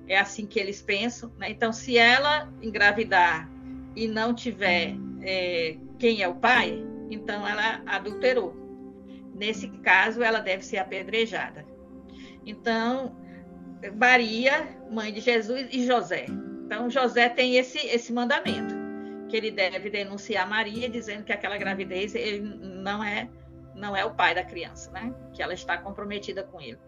É 0.09 0.19
assim 0.19 0.47
que 0.47 0.59
eles 0.59 0.81
pensam. 0.81 1.33
Né? 1.39 1.51
Então, 1.51 1.73
se 1.73 1.99
ela 1.99 2.51
engravidar 2.63 3.51
e 3.97 4.07
não 4.07 4.35
tiver 4.35 4.97
é, 5.23 5.77
quem 5.99 6.23
é 6.23 6.29
o 6.29 6.35
pai, 6.35 6.83
então 7.11 7.47
ela 7.47 7.83
adulterou. 7.87 8.64
Nesse 9.35 9.69
caso, 9.69 10.23
ela 10.23 10.41
deve 10.41 10.65
ser 10.65 10.79
apedrejada. 10.79 11.67
Então, 12.47 13.17
Maria, 13.99 14.69
mãe 14.91 15.13
de 15.13 15.21
Jesus, 15.21 15.69
e 15.73 15.85
José. 15.87 16.27
Então, 16.65 16.89
José 16.89 17.29
tem 17.29 17.57
esse, 17.57 17.79
esse 17.79 18.13
mandamento, 18.13 18.75
que 19.29 19.37
ele 19.37 19.51
deve 19.51 19.91
denunciar 19.91 20.49
Maria, 20.49 20.89
dizendo 20.89 21.25
que 21.25 21.33
aquela 21.33 21.59
gravidez 21.59 22.15
ele 22.15 22.41
não 22.41 23.03
é 23.03 23.29
não 23.75 23.97
é 23.97 24.05
o 24.05 24.15
pai 24.15 24.37
da 24.37 24.45
criança, 24.45 24.91
né? 24.93 25.13
Que 25.33 25.43
ela 25.43 25.53
está 25.53 25.77
comprometida 25.77 26.45
com 26.45 26.61
ele. 26.61 26.79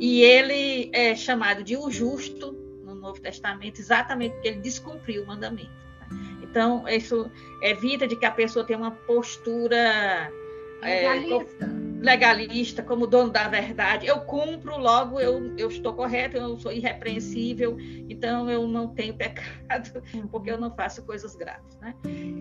E 0.00 0.22
ele 0.22 0.90
é 0.94 1.14
chamado 1.14 1.62
de 1.62 1.76
o 1.76 1.90
justo 1.90 2.52
no 2.82 2.94
Novo 2.94 3.20
Testamento, 3.20 3.78
exatamente 3.78 4.32
porque 4.32 4.48
ele 4.48 4.60
descumpriu 4.60 5.22
o 5.22 5.26
mandamento. 5.26 5.70
Né? 6.00 6.38
Então, 6.42 6.88
isso 6.88 7.30
evita 7.62 8.08
de 8.08 8.16
que 8.16 8.24
a 8.24 8.30
pessoa 8.30 8.64
tenha 8.64 8.78
uma 8.78 8.90
postura 8.90 10.32
legalista. 10.80 11.64
É, 11.64 11.80
legalista, 12.00 12.82
como 12.82 13.06
dono 13.06 13.30
da 13.30 13.46
verdade. 13.46 14.06
Eu 14.06 14.20
cumpro, 14.20 14.78
logo 14.78 15.20
eu, 15.20 15.54
eu 15.56 15.68
estou 15.68 15.92
correto, 15.92 16.36
eu 16.36 16.58
sou 16.58 16.72
irrepreensível, 16.72 17.76
então 18.08 18.50
eu 18.50 18.66
não 18.66 18.88
tenho 18.88 19.14
pecado, 19.14 20.02
porque 20.30 20.50
eu 20.50 20.58
não 20.58 20.74
faço 20.74 21.04
coisas 21.04 21.36
graves. 21.36 21.76
Né? 21.80 21.94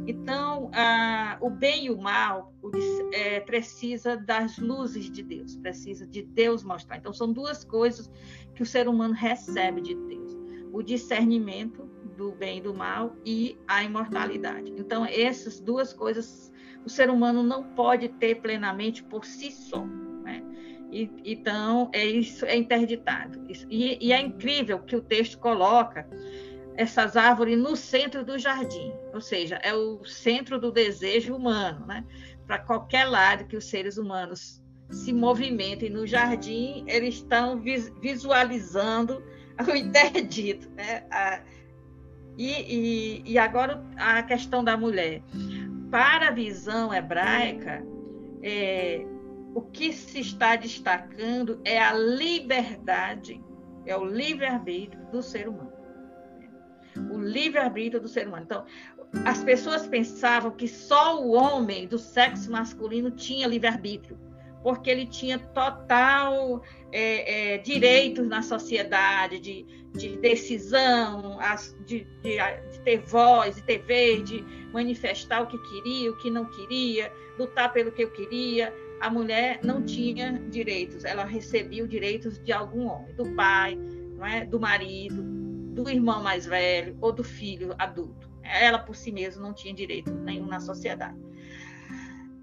Então, 0.08 0.72
a, 0.74 1.38
o 1.41 1.50
bem 1.50 1.86
e 1.86 1.91
o 1.91 1.98
mal 1.98 2.53
o, 2.62 2.72
é, 3.13 3.41
precisa 3.41 4.15
das 4.15 4.58
luzes 4.58 5.12
de 5.12 5.22
Deus, 5.22 5.55
precisa 5.58 6.08
de 6.08 6.24
Deus 6.24 6.63
mostrar. 6.63 6.98
Então, 6.98 7.13
são 7.13 7.31
duas 7.31 7.63
coisas 7.63 8.10
que 8.55 8.63
o 8.63 8.65
ser 8.65 8.88
humano 8.88 9.13
recebe 9.13 9.81
de 9.81 9.96
Deus: 9.96 10.38
o 10.72 10.81
discernimento 10.81 11.84
do 12.15 12.31
bem 12.31 12.58
e 12.58 12.62
do 12.62 12.74
mal 12.74 13.15
e 13.25 13.58
a 13.67 13.84
imortalidade. 13.84 14.74
Então, 14.77 15.05
essas 15.05 15.60
duas 15.60 15.93
coisas 15.93 16.51
o 16.86 16.89
ser 16.89 17.09
humano 17.09 17.43
não 17.43 17.63
pode 17.63 18.09
ter 18.09 18.36
plenamente 18.36 19.03
por 19.03 19.25
si 19.25 19.51
só. 19.51 19.86
Né? 20.24 20.43
E, 20.91 21.09
então, 21.25 21.89
é 21.93 22.05
isso 22.05 22.45
é 22.45 22.55
interditado. 22.57 23.39
E, 23.69 24.07
e 24.07 24.13
é 24.13 24.19
incrível 24.19 24.79
que 24.79 24.95
o 24.95 25.01
texto 25.01 25.38
coloca 25.38 26.07
essas 26.79 27.17
árvores 27.17 27.57
no 27.57 27.75
centro 27.75 28.24
do 28.24 28.39
jardim, 28.39 28.93
ou 29.13 29.19
seja, 29.19 29.55
é 29.57 29.74
o 29.74 30.05
centro 30.05 30.57
do 30.57 30.71
desejo 30.71 31.36
humano, 31.36 31.86
né? 31.86 32.05
Para 32.48 32.57
qualquer 32.57 33.03
lado 33.03 33.45
que 33.45 33.57
os 33.57 33.65
seres 33.65 33.98
humanos 33.98 34.63
se 34.89 35.12
movimentem 35.12 35.89
no 35.89 36.07
jardim, 36.07 36.86
eles 36.88 37.15
estão 37.15 37.62
visualizando 38.01 39.21
o 39.67 39.75
interdito, 39.75 40.69
né? 40.69 41.03
A, 41.12 41.41
e, 42.38 42.48
e, 42.48 43.24
e, 43.33 43.38
agora 43.38 43.83
a 43.98 44.24
questão 44.24 44.63
da 44.63 44.77
mulher 44.77 45.21
para 45.89 46.29
a 46.29 46.31
visão 46.31 46.94
hebraica, 46.94 47.83
é, 48.44 49.05
o 49.53 49.61
que 49.61 49.92
se 49.92 50.20
está 50.20 50.55
destacando 50.55 51.59
é 51.66 51.79
a 51.79 51.94
liberdade, 51.94 53.44
é 53.85 53.96
o 53.98 54.05
livre-arbítrio 54.05 55.05
do 55.11 55.22
ser 55.22 55.48
humano. 55.48 55.74
O 57.11 57.18
livre-arbítrio 57.18 58.01
do 58.01 58.07
ser 58.07 58.27
humano. 58.27 58.44
Então, 58.44 58.66
as 59.25 59.44
pessoas 59.44 59.87
pensavam 59.87 60.51
que 60.51 60.68
só 60.68 61.22
o 61.22 61.31
homem 61.31 61.87
do 61.87 61.98
sexo 61.98 62.51
masculino 62.51 63.09
tinha 63.11 63.48
livre-arbítrio, 63.48 64.18
porque 64.63 64.89
ele 64.89 65.05
tinha 65.05 65.39
total 65.39 66.61
é, 66.91 67.53
é, 67.53 67.57
direitos 67.59 68.27
na 68.27 68.41
sociedade, 68.41 69.39
de, 69.39 69.65
de 69.93 70.17
decisão, 70.17 71.37
de, 71.85 72.05
de, 72.22 72.37
de, 72.72 72.79
ter 72.83 72.98
voz, 73.00 73.55
de 73.55 73.63
ter 73.63 73.79
vez, 73.79 74.24
de 74.24 74.43
manifestar 74.74 75.41
o 75.41 75.48
que 75.48 75.57
queria, 75.57 76.11
o 76.11 76.17
que 76.17 76.29
não 76.29 76.45
queria, 76.45 77.11
lutar 77.37 77.72
pelo 77.72 77.91
que 77.91 78.03
eu 78.03 78.11
queria. 78.11 78.74
A 79.00 79.09
mulher 79.09 79.61
não 79.63 79.83
tinha 79.83 80.33
direitos, 80.50 81.05
ela 81.05 81.24
recebia 81.24 81.83
os 81.83 81.89
direitos 81.89 82.37
de 82.43 82.51
algum 82.51 82.87
homem, 82.87 83.13
do 83.15 83.33
pai, 83.33 83.77
não 84.17 84.25
é? 84.25 84.45
do 84.45 84.59
marido, 84.59 85.24
do 85.74 85.89
irmão 85.89 86.22
mais 86.22 86.45
velho 86.45 86.98
ou 87.00 87.13
do 87.13 87.24
filho 87.24 87.74
adulto. 87.77 88.29
Ela 88.43 88.79
por 88.79 88.95
si 88.95 89.11
mesma 89.11 89.41
não 89.41 89.53
tinha 89.53 89.74
direito 89.74 90.11
nenhum 90.11 90.48
na 90.48 90.59
sociedade. 90.59 91.17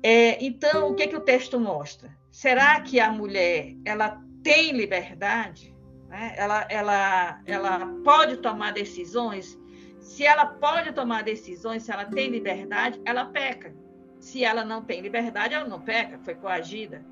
É, 0.08 0.38
então, 0.40 0.92
o 0.92 0.94
que, 0.94 1.08
que 1.08 1.16
o 1.16 1.20
texto 1.20 1.58
mostra? 1.58 2.16
Será 2.30 2.80
que 2.80 3.00
a 3.00 3.10
mulher 3.10 3.74
ela 3.84 4.22
tem 4.40 4.70
liberdade? 4.70 5.74
Né? 6.08 6.32
Ela, 6.36 6.64
ela, 6.70 7.42
ela 7.44 7.86
pode 8.04 8.36
tomar 8.36 8.72
decisões? 8.72 9.58
Se 9.98 10.24
ela 10.24 10.46
pode 10.46 10.92
tomar 10.92 11.24
decisões, 11.24 11.82
se 11.82 11.90
ela 11.90 12.04
tem 12.04 12.30
liberdade, 12.30 13.02
ela 13.04 13.24
peca. 13.24 13.74
Se 14.20 14.44
ela 14.44 14.64
não 14.64 14.80
tem 14.80 15.00
liberdade, 15.00 15.54
ela 15.54 15.66
não 15.66 15.80
peca, 15.80 16.20
foi 16.20 16.36
coagida. 16.36 17.04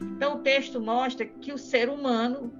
Então, 0.00 0.36
o 0.36 0.38
texto 0.38 0.80
mostra 0.80 1.26
que 1.26 1.52
o 1.52 1.58
ser 1.58 1.90
humano 1.90 2.50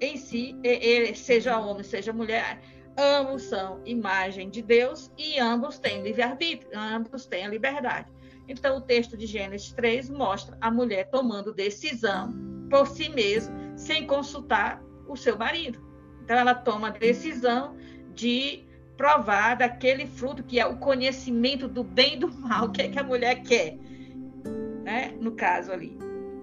em 0.00 0.16
si, 0.16 0.58
ele, 0.64 1.14
seja 1.14 1.58
homem, 1.58 1.82
seja 1.82 2.14
mulher, 2.14 2.62
ambos 2.96 3.42
são 3.42 3.82
imagem 3.84 4.48
de 4.48 4.62
Deus 4.62 5.12
e 5.18 5.38
ambos 5.38 5.78
têm 5.78 6.02
livre-arbítrio, 6.02 6.70
ambos 6.74 7.26
têm 7.26 7.44
a 7.44 7.48
liberdade. 7.50 8.16
Então, 8.48 8.78
o 8.78 8.80
texto 8.80 9.16
de 9.16 9.26
Gênesis 9.26 9.72
3 9.72 10.08
mostra 10.08 10.56
a 10.60 10.70
mulher 10.70 11.10
tomando 11.10 11.52
decisão 11.52 12.32
por 12.70 12.86
si 12.86 13.08
mesma, 13.10 13.54
sem 13.76 14.06
consultar 14.06 14.82
o 15.06 15.16
seu 15.16 15.36
marido. 15.36 15.86
Então, 16.24 16.36
ela 16.36 16.54
toma 16.54 16.88
a 16.88 16.90
decisão 16.90 17.76
de 18.14 18.66
provar 18.96 19.54
daquele 19.56 20.06
fruto 20.06 20.42
que 20.42 20.58
é 20.58 20.66
o 20.66 20.76
conhecimento 20.76 21.68
do 21.68 21.84
bem 21.84 22.14
e 22.14 22.18
do 22.18 22.32
mal, 22.32 22.66
o 22.66 22.72
que, 22.72 22.82
é 22.82 22.88
que 22.88 22.98
a 22.98 23.04
mulher 23.04 23.42
quer, 23.42 23.78
né? 24.82 25.14
no 25.20 25.32
caso 25.32 25.70
ali. 25.70 25.96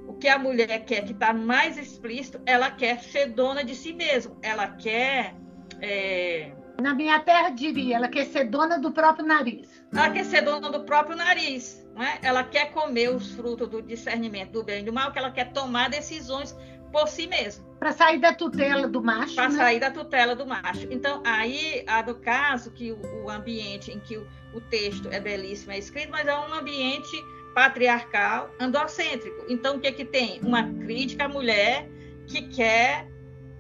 O 0.08 0.14
que 0.14 0.30
a 0.30 0.40
mulher 0.40 0.86
quer, 0.86 1.04
que 1.04 1.12
está 1.12 1.34
mais 1.34 1.78
explícito, 1.78 2.40
ela 2.46 2.72
quer 2.72 3.02
ser 3.02 3.28
dona 3.28 3.64
de 3.64 3.76
si 3.76 3.92
mesma, 3.92 4.38
ela 4.42 4.68
quer. 4.68 5.36
É... 5.82 6.52
Na 6.82 6.94
minha 6.94 7.20
terra 7.20 7.50
diria, 7.50 7.98
ela 7.98 8.08
quer 8.08 8.26
ser 8.26 8.46
dona 8.46 8.80
do 8.80 8.92
próprio 8.94 9.26
nariz. 9.26 9.86
Ela 9.94 10.10
quer 10.12 10.24
ser 10.24 10.42
dona 10.42 10.70
do 10.70 10.86
próprio 10.86 11.18
nariz. 11.18 11.85
Né? 11.96 12.20
Ela 12.22 12.44
quer 12.44 12.72
comer 12.72 13.10
os 13.10 13.32
frutos 13.32 13.70
do 13.70 13.82
discernimento 13.82 14.52
do 14.52 14.64
bem 14.64 14.82
e 14.82 14.86
do 14.86 14.92
mal, 14.92 15.12
que 15.12 15.18
ela 15.18 15.32
quer 15.32 15.52
tomar 15.54 15.90
decisões 15.90 16.56
por 16.92 17.08
si 17.08 17.26
mesma. 17.26 17.66
Para 17.80 17.92
sair 17.94 18.20
da 18.20 18.34
tutela 18.34 18.88
do 18.88 19.02
macho. 19.02 19.36
Para 19.36 19.50
né? 19.50 19.58
sair 19.58 19.80
da 19.80 19.92
tutela 19.92 20.36
do 20.36 20.46
macho. 20.46 20.88
Então, 20.92 21.22
aí, 21.26 21.84
há 21.88 22.02
do 22.02 22.16
caso 22.16 22.72
que 22.72 22.92
o, 22.92 23.30
ambiente 23.30 23.92
em 23.92 24.00
que 24.00 24.18
o, 24.18 24.28
o, 24.54 24.62
texto 24.62 25.10
é 25.10 25.20
belíssimo, 25.20 25.72
é 25.72 25.78
escrito, 25.78 26.10
mas 26.12 26.28
é 26.28 26.38
um 26.38 26.54
ambiente 26.54 27.16
patriarcal, 27.54 28.50
androcêntrico. 28.60 29.46
Então, 29.48 29.78
o 29.78 29.80
que, 29.80 29.88
é 29.88 29.92
que 29.92 30.06
tem? 30.06 30.40
Uma 30.42 30.64
crítica 30.64 31.26
à 31.26 31.30
mulher 31.30 31.90
que 32.28 32.42
quer 32.50 33.08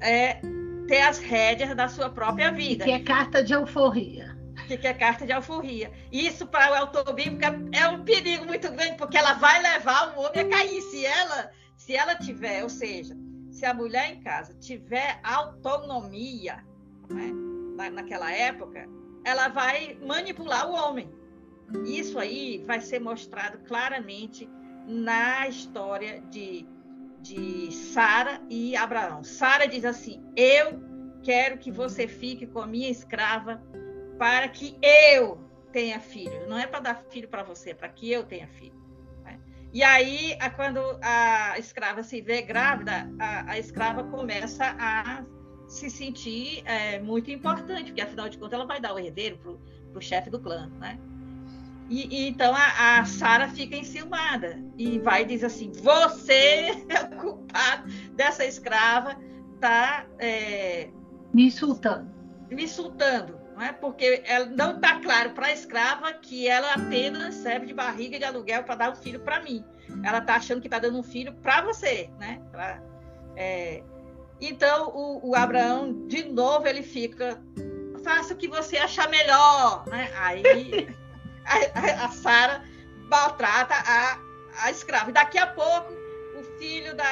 é, 0.01 0.41
ter 0.87 1.01
as 1.01 1.19
rédeas 1.19 1.73
da 1.75 1.87
sua 1.87 2.09
própria 2.09 2.51
vida. 2.51 2.83
Que 2.83 2.91
é 2.91 2.99
carta 2.99 3.41
de 3.41 3.53
euforia 3.53 4.34
que 4.65 4.87
é 4.87 4.93
carta 4.93 5.25
de 5.25 5.31
alforria. 5.31 5.91
Isso 6.11 6.47
para 6.47 6.71
o 6.71 6.75
autor 6.75 7.13
bíblico 7.13 7.43
é 7.71 7.87
um 7.87 8.03
perigo 8.03 8.45
muito 8.45 8.71
grande, 8.71 8.97
porque 8.97 9.17
ela 9.17 9.33
vai 9.33 9.61
levar 9.61 10.15
o 10.15 10.21
homem 10.21 10.41
a 10.41 10.49
cair. 10.49 10.81
Se 10.81 11.05
ela, 11.05 11.51
se 11.75 11.95
ela 11.95 12.15
tiver, 12.15 12.63
ou 12.63 12.69
seja, 12.69 13.15
se 13.51 13.65
a 13.65 13.73
mulher 13.73 14.11
em 14.11 14.21
casa 14.21 14.53
tiver 14.55 15.19
autonomia, 15.23 16.65
né, 17.09 17.89
naquela 17.89 18.31
época, 18.31 18.87
ela 19.23 19.47
vai 19.47 19.97
manipular 20.01 20.69
o 20.69 20.73
homem. 20.73 21.09
Isso 21.85 22.19
aí 22.19 22.63
vai 22.65 22.79
ser 22.79 22.99
mostrado 22.99 23.59
claramente 23.59 24.49
na 24.87 25.47
história 25.47 26.21
de, 26.29 26.67
de 27.21 27.71
Sara 27.71 28.41
e 28.49 28.75
Abraão. 28.75 29.23
Sara 29.23 29.67
diz 29.67 29.83
assim: 29.83 30.23
Eu 30.35 30.79
quero 31.23 31.57
que 31.57 31.71
você 31.71 32.07
fique 32.07 32.45
com 32.45 32.59
a 32.59 32.67
minha 32.67 32.89
escrava 32.89 33.61
para 34.17 34.47
que 34.47 34.77
eu 34.81 35.37
tenha 35.71 35.99
filho. 35.99 36.47
Não 36.47 36.57
é 36.57 36.65
para 36.65 36.79
dar 36.79 36.95
filho 37.09 37.27
para 37.27 37.43
você, 37.43 37.71
é 37.71 37.73
para 37.73 37.89
que 37.89 38.11
eu 38.11 38.23
tenha 38.23 38.47
filho. 38.47 38.75
Né? 39.23 39.39
E 39.73 39.83
aí, 39.83 40.37
quando 40.55 40.79
a 41.01 41.57
escrava 41.59 42.01
se 42.03 42.21
vê 42.21 42.41
grávida, 42.41 43.09
a, 43.19 43.51
a 43.51 43.59
escrava 43.59 44.03
começa 44.05 44.75
a 44.79 45.23
se 45.67 45.89
sentir 45.89 46.63
é, 46.65 46.99
muito 46.99 47.29
importante, 47.31 47.85
porque 47.85 48.01
afinal 48.01 48.29
de 48.29 48.37
contas 48.37 48.53
ela 48.53 48.65
vai 48.65 48.79
dar 48.79 48.93
o 48.93 48.99
herdeiro 48.99 49.37
para 49.37 49.99
o 49.99 50.01
chefe 50.01 50.29
do 50.29 50.39
clã, 50.39 50.69
né? 50.79 50.99
E, 51.89 52.07
e 52.07 52.27
então 52.29 52.53
a, 52.55 52.99
a 52.99 53.05
Sara 53.05 53.47
fica 53.49 53.75
enciumada 53.75 54.59
e 54.77 54.97
vai 54.99 55.25
dizer 55.25 55.47
assim: 55.47 55.71
você 55.71 56.71
é 56.89 57.01
o 57.03 57.17
culpado 57.19 57.91
dessa 58.13 58.45
escrava, 58.45 59.17
tá 59.59 60.05
é, 60.19 60.89
me 61.33 61.45
insultando, 61.47 62.09
me 62.49 62.63
insultando, 62.63 63.39
não 63.55 63.61
é? 63.61 63.71
Porque 63.71 64.21
ela 64.25 64.45
não 64.45 64.75
está 64.75 64.99
claro 64.99 65.31
para 65.31 65.47
a 65.47 65.53
escrava 65.53 66.11
que 66.13 66.47
ela 66.47 66.73
apenas 66.73 67.35
serve 67.35 67.67
de 67.67 67.73
barriga 67.73 68.19
de 68.19 68.25
aluguel 68.25 68.63
para 68.63 68.75
dar 68.75 68.91
um 68.91 68.95
filho 68.95 69.21
para 69.21 69.41
mim. 69.41 69.63
Ela 70.03 70.17
está 70.17 70.35
achando 70.35 70.59
que 70.59 70.67
está 70.67 70.77
dando 70.77 70.99
um 70.99 71.03
filho 71.03 71.33
para 71.35 71.61
você, 71.61 72.09
né? 72.19 72.41
Pra, 72.51 72.81
é, 73.37 73.81
então 74.41 74.89
o, 74.89 75.29
o, 75.29 75.35
Abraão 75.35 76.05
de 76.07 76.25
novo 76.25 76.67
ele 76.67 76.83
fica 76.83 77.41
faça 78.03 78.33
o 78.33 78.37
que 78.37 78.47
você 78.47 78.77
achar 78.77 79.09
melhor, 79.09 79.85
né? 79.87 80.11
Aí 80.17 80.89
a, 81.73 82.05
a 82.05 82.09
Sara 82.09 82.61
maltrata 83.09 83.73
a, 83.73 84.19
a 84.63 84.71
escrava. 84.71 85.09
E 85.09 85.13
daqui 85.13 85.37
a 85.37 85.47
pouco, 85.47 85.93
o 86.37 86.43
filho 86.59 86.93
da. 86.95 87.05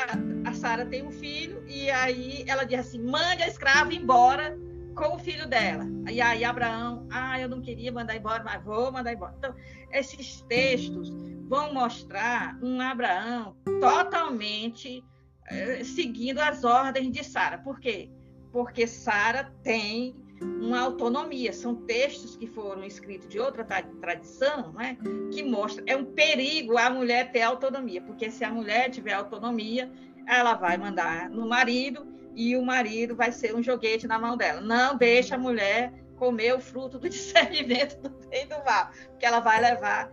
A 0.45 0.53
Sara 0.53 0.85
tem 0.85 1.03
um 1.03 1.11
filho, 1.11 1.63
e 1.67 1.89
aí 1.89 2.43
ela 2.47 2.65
diz 2.65 2.81
assim: 2.81 3.01
mande 3.01 3.43
a 3.43 3.47
escrava 3.47 3.93
embora 3.93 4.57
com 5.03 5.17
o 5.17 5.19
filho 5.19 5.47
dela. 5.47 5.85
E 6.09 6.21
aí 6.21 6.45
Abraão, 6.45 7.05
ah, 7.11 7.39
eu 7.39 7.49
não 7.49 7.61
queria 7.61 7.91
mandar 7.91 8.15
embora, 8.15 8.43
mas 8.43 8.63
vou 8.63 8.91
mandar 8.91 9.13
embora. 9.13 9.35
Então, 9.37 9.53
esses 9.91 10.41
textos 10.43 11.09
vão 11.47 11.73
mostrar 11.73 12.57
um 12.61 12.79
Abraão 12.79 13.55
totalmente 13.81 15.03
eh, 15.47 15.83
seguindo 15.83 16.39
as 16.39 16.63
ordens 16.63 17.11
de 17.11 17.23
Sara. 17.23 17.57
Por 17.57 17.79
quê? 17.79 18.09
Porque 18.51 18.87
Sara 18.87 19.53
tem 19.61 20.15
uma 20.41 20.79
autonomia. 20.79 21.51
São 21.51 21.75
textos 21.75 22.37
que 22.37 22.47
foram 22.47 22.83
escritos 22.85 23.27
de 23.27 23.39
outra 23.39 23.65
tradição, 23.65 24.71
né, 24.71 24.97
que 25.31 25.43
mostra 25.43 25.83
é 25.85 25.97
um 25.97 26.05
perigo 26.05 26.77
a 26.77 26.89
mulher 26.89 27.31
ter 27.31 27.41
autonomia, 27.41 28.01
porque 28.01 28.31
se 28.31 28.43
a 28.43 28.51
mulher 28.51 28.89
tiver 28.89 29.13
autonomia, 29.13 29.91
ela 30.27 30.53
vai 30.53 30.77
mandar 30.77 31.29
no 31.29 31.47
marido 31.47 32.13
e 32.35 32.55
o 32.55 32.63
marido 32.63 33.15
vai 33.15 33.31
ser 33.31 33.55
um 33.55 33.63
joguete 33.63 34.07
na 34.07 34.19
mão 34.19 34.35
dela. 34.35 34.61
Não 34.61 34.97
deixa 34.97 35.35
a 35.35 35.37
mulher 35.37 35.93
comer 36.15 36.53
o 36.53 36.59
fruto 36.59 36.97
do 36.97 37.07
discernimento 37.09 37.97
do 38.01 38.09
bem 38.27 38.43
e 38.43 38.45
do 38.45 38.63
mal, 38.63 38.89
porque 39.09 39.25
ela 39.25 39.39
vai 39.39 39.59
levar, 39.59 40.11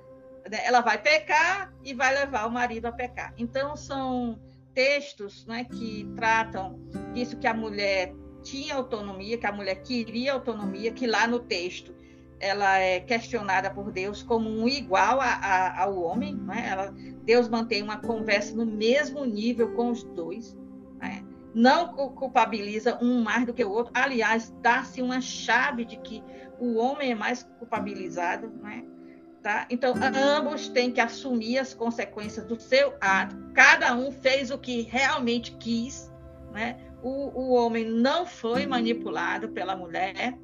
né, 0.50 0.60
ela 0.64 0.80
vai 0.80 0.98
pecar 0.98 1.72
e 1.84 1.94
vai 1.94 2.14
levar 2.14 2.46
o 2.46 2.50
marido 2.50 2.86
a 2.86 2.92
pecar. 2.92 3.32
Então 3.36 3.76
são 3.76 4.40
textos 4.74 5.46
né, 5.46 5.64
que 5.64 6.08
tratam 6.16 6.80
disso 7.12 7.38
que 7.38 7.46
a 7.46 7.54
mulher 7.54 8.14
tinha 8.42 8.74
autonomia, 8.74 9.38
que 9.38 9.46
a 9.46 9.52
mulher 9.52 9.82
queria 9.82 10.32
autonomia, 10.32 10.92
que 10.92 11.06
lá 11.06 11.26
no 11.26 11.40
texto 11.40 11.94
ela 12.40 12.78
é 12.78 13.00
questionada 13.00 13.70
por 13.70 13.92
Deus 13.92 14.22
como 14.22 14.48
um 14.48 14.66
igual 14.66 15.20
a, 15.20 15.26
a, 15.26 15.82
ao 15.82 16.00
homem, 16.02 16.34
né? 16.34 16.68
ela, 16.70 16.94
Deus 17.22 17.48
mantém 17.48 17.82
uma 17.82 17.98
conversa 17.98 18.56
no 18.56 18.64
mesmo 18.64 19.24
nível 19.26 19.74
com 19.74 19.90
os 19.90 20.02
dois? 20.02 20.56
Não 21.54 21.94
culpabiliza 21.94 22.98
um 23.02 23.22
mais 23.22 23.46
do 23.46 23.54
que 23.54 23.64
o 23.64 23.70
outro. 23.70 23.92
Aliás, 23.94 24.54
dá-se 24.60 25.02
uma 25.02 25.20
chave 25.20 25.84
de 25.84 25.96
que 25.96 26.22
o 26.58 26.76
homem 26.76 27.12
é 27.12 27.14
mais 27.14 27.42
culpabilizado, 27.58 28.48
né? 28.62 28.84
Tá? 29.42 29.66
Então, 29.70 29.94
ambos 30.36 30.68
têm 30.68 30.92
que 30.92 31.00
assumir 31.00 31.58
as 31.58 31.72
consequências 31.72 32.44
do 32.44 32.60
seu 32.60 32.94
ato. 33.00 33.34
Cada 33.54 33.96
um 33.96 34.12
fez 34.12 34.50
o 34.50 34.58
que 34.58 34.82
realmente 34.82 35.52
quis, 35.52 36.12
né? 36.52 36.76
o, 37.02 37.30
o 37.34 37.52
homem 37.52 37.84
não 37.84 38.26
foi 38.26 38.66
manipulado 38.66 39.48
pela 39.48 39.76
mulher. 39.76 40.14
É? 40.16 40.34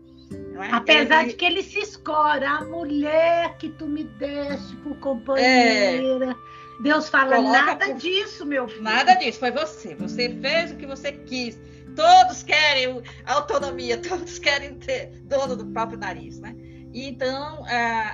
Apesar 0.72 1.22
ele... 1.22 1.30
de 1.30 1.36
que 1.36 1.44
ele 1.44 1.62
se 1.62 1.78
escora, 1.78 2.48
a 2.48 2.64
mulher 2.64 3.56
que 3.58 3.68
tu 3.70 3.86
me 3.86 4.04
deste 4.04 4.74
por 4.76 4.98
companheira. 4.98 6.30
É... 6.30 6.65
Deus 6.80 7.08
fala 7.08 7.36
Coloca 7.36 7.62
nada 7.62 7.86
por... 7.86 7.94
disso, 7.94 8.44
meu 8.44 8.68
filho. 8.68 8.82
Nada 8.82 9.14
disso, 9.14 9.38
foi 9.38 9.50
você. 9.50 9.94
Você 9.94 10.28
fez 10.40 10.72
o 10.72 10.76
que 10.76 10.86
você 10.86 11.12
quis. 11.12 11.58
Todos 11.94 12.42
querem 12.42 13.02
autonomia, 13.24 13.96
todos 14.02 14.38
querem 14.38 14.78
ter 14.78 15.22
dono 15.22 15.56
do 15.56 15.66
próprio 15.66 15.98
nariz, 15.98 16.38
né? 16.38 16.54
E 16.92 17.08
então 17.08 17.64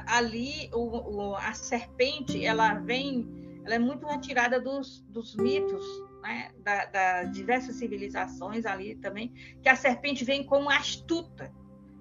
ali 0.07 0.71
o, 0.73 1.35
a 1.37 1.53
serpente 1.55 2.45
ela 2.45 2.75
vem, 2.75 3.29
ela 3.65 3.77
é 3.77 3.79
muito 3.79 4.07
retirada 4.07 4.61
dos, 4.61 5.03
dos 5.09 5.37
mitos 5.37 5.85
né, 6.23 6.51
da, 6.59 6.85
da, 6.87 7.25
diversas 7.25 7.77
civilizações 7.77 8.65
ali 8.65 8.95
também, 8.97 9.33
que 9.61 9.69
a 9.69 9.77
serpente 9.77 10.25
vem 10.25 10.45
como 10.45 10.71
astuta, 10.71 11.53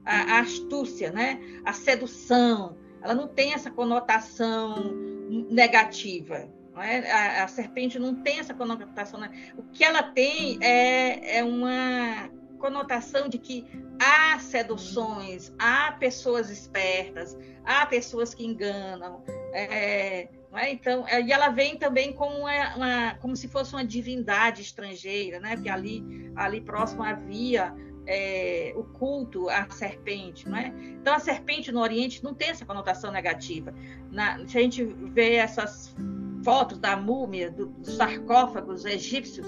a, 0.06 0.38
a 0.38 0.39
astúcia, 0.41 1.12
né, 1.12 1.39
a 1.65 1.74
sedução. 1.74 2.78
Ela 3.02 3.15
não 3.15 3.28
tem 3.28 3.54
essa 3.54 3.71
conotação 3.71 5.20
negativa. 5.49 6.49
É? 6.77 7.11
A, 7.11 7.43
a, 7.43 7.47
serpente 7.47 7.99
não 7.99 8.15
tem 8.15 8.39
essa 8.39 8.53
conotação. 8.53 9.19
Né? 9.19 9.51
O 9.57 9.63
que 9.63 9.83
ela 9.83 10.03
tem 10.03 10.57
é, 10.61 11.37
é 11.39 11.43
uma 11.43 12.29
conotação 12.59 13.27
de 13.27 13.37
que 13.37 13.65
há 13.99 14.37
seduções, 14.39 15.51
há 15.57 15.93
pessoas 15.93 16.49
espertas, 16.49 17.37
há 17.65 17.85
pessoas 17.85 18.33
que 18.33 18.45
enganam. 18.45 19.23
É, 19.53 20.27
é? 20.53 20.71
Então, 20.71 21.05
é, 21.07 21.21
e 21.21 21.31
ela 21.31 21.49
vem 21.49 21.77
também 21.77 22.13
como, 22.13 22.39
uma, 22.39 22.75
uma, 22.75 23.15
como 23.15 23.35
se 23.35 23.47
fosse 23.47 23.73
uma 23.73 23.85
divindade 23.85 24.61
estrangeira, 24.61 25.39
né? 25.39 25.55
porque 25.55 25.69
ali, 25.69 26.03
ali 26.35 26.61
próximo 26.61 27.03
havia 27.03 27.73
é, 28.05 28.73
o 28.75 28.83
culto 28.83 29.49
à 29.49 29.69
serpente. 29.69 30.47
Não 30.47 30.57
é? 30.57 30.73
Então, 30.99 31.13
a 31.13 31.19
serpente 31.19 31.71
no 31.71 31.79
Oriente 31.79 32.23
não 32.23 32.33
tem 32.33 32.49
essa 32.49 32.65
conotação 32.65 33.11
negativa. 33.11 33.73
Na, 34.11 34.45
se 34.47 34.57
a 34.57 34.61
gente 34.61 34.83
vê 34.83 35.35
essas 35.35 35.95
fotos 36.43 36.79
da 36.79 36.95
múmia, 36.95 37.51
do, 37.51 37.67
dos 37.67 37.95
sarcófagos 37.95 38.85
egípcios, 38.85 39.47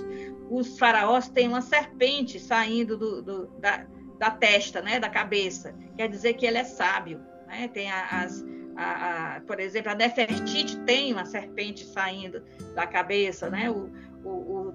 os 0.50 0.78
faraós 0.78 1.28
têm 1.30 1.48
uma 1.48 1.62
serpente 1.62 2.40
saindo 2.40 2.98
do, 2.98 3.22
do, 3.22 3.48
da, 3.60 3.86
da, 4.20 4.32
testa, 4.32 4.82
né, 4.82 5.00
da 5.00 5.10
cabeça. 5.10 5.76
Quer 5.98 6.10
dizer 6.10 6.34
que 6.34 6.46
ele 6.46 6.58
é 6.58 6.64
sábio. 6.64 7.20
Né? 7.48 7.68
Tem 7.68 7.92
as, 7.92 8.46
a, 8.76 9.36
a, 9.36 9.42
por 9.42 9.60
exemplo, 9.60 9.92
a 9.92 9.96
Nefertiti 9.96 10.78
tem 10.82 11.14
uma 11.14 11.26
serpente 11.26 11.86
saindo 11.86 12.44
da 12.76 12.86
cabeça, 12.86 13.50
né? 13.50 13.70
O 13.70 13.90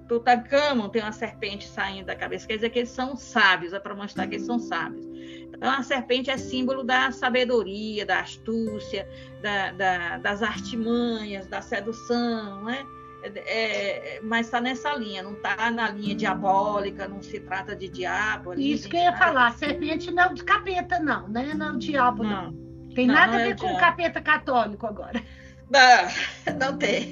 Tutankhamon 0.09 0.89
tem 0.89 1.03
uma 1.03 1.11
serpente 1.11 1.67
saindo 1.67 2.07
da 2.07 2.15
cabeça, 2.15 2.47
quer 2.47 2.55
dizer 2.55 2.71
que 2.71 2.79
eles 2.79 2.89
são 2.89 3.15
sábios, 3.15 3.71
é 3.73 3.79
para 3.79 3.93
mostrar 3.93 4.27
que 4.27 4.35
eles 4.35 4.45
são 4.45 4.57
sábios. 4.57 5.05
Então, 5.05 5.69
a 5.69 5.83
serpente 5.83 6.31
é 6.31 6.37
símbolo 6.37 6.83
da 6.83 7.11
sabedoria, 7.11 8.05
da 8.05 8.21
astúcia, 8.21 9.07
da, 9.41 9.71
da, 9.71 10.17
das 10.17 10.41
artimanhas, 10.41 11.47
da 11.47 11.61
sedução, 11.61 12.63
né? 12.63 12.85
É, 13.21 14.15
é, 14.15 14.21
mas 14.23 14.47
está 14.47 14.61
nessa 14.61 14.95
linha, 14.95 15.21
não 15.21 15.33
está 15.33 15.69
na 15.69 15.89
linha 15.91 16.15
diabólica, 16.15 17.07
não 17.07 17.21
se 17.21 17.39
trata 17.41 17.75
de 17.75 17.89
diabo. 17.89 18.53
Isso 18.53 18.87
que 18.87 18.95
eu 18.95 19.01
ia 19.01 19.17
falar, 19.17 19.47
a 19.47 19.51
serpente 19.51 20.09
não 20.09 20.23
é 20.23 20.33
de 20.33 20.43
capeta, 20.43 20.99
não, 20.99 21.27
né? 21.27 21.53
Não 21.53 21.67
é 21.67 21.71
o 21.71 21.77
diabo, 21.77 22.23
não. 22.23 22.51
não. 22.51 22.93
Tem 22.95 23.05
não, 23.05 23.13
nada 23.13 23.33
não 23.33 23.39
a 23.39 23.41
é 23.41 23.45
ver 23.47 23.51
é 23.51 23.57
com 23.57 23.73
o 23.73 23.77
capeta 23.77 24.21
católico 24.21 24.87
agora. 24.87 25.21
Não, 25.69 26.55
não 26.59 26.77
tem. 26.77 27.11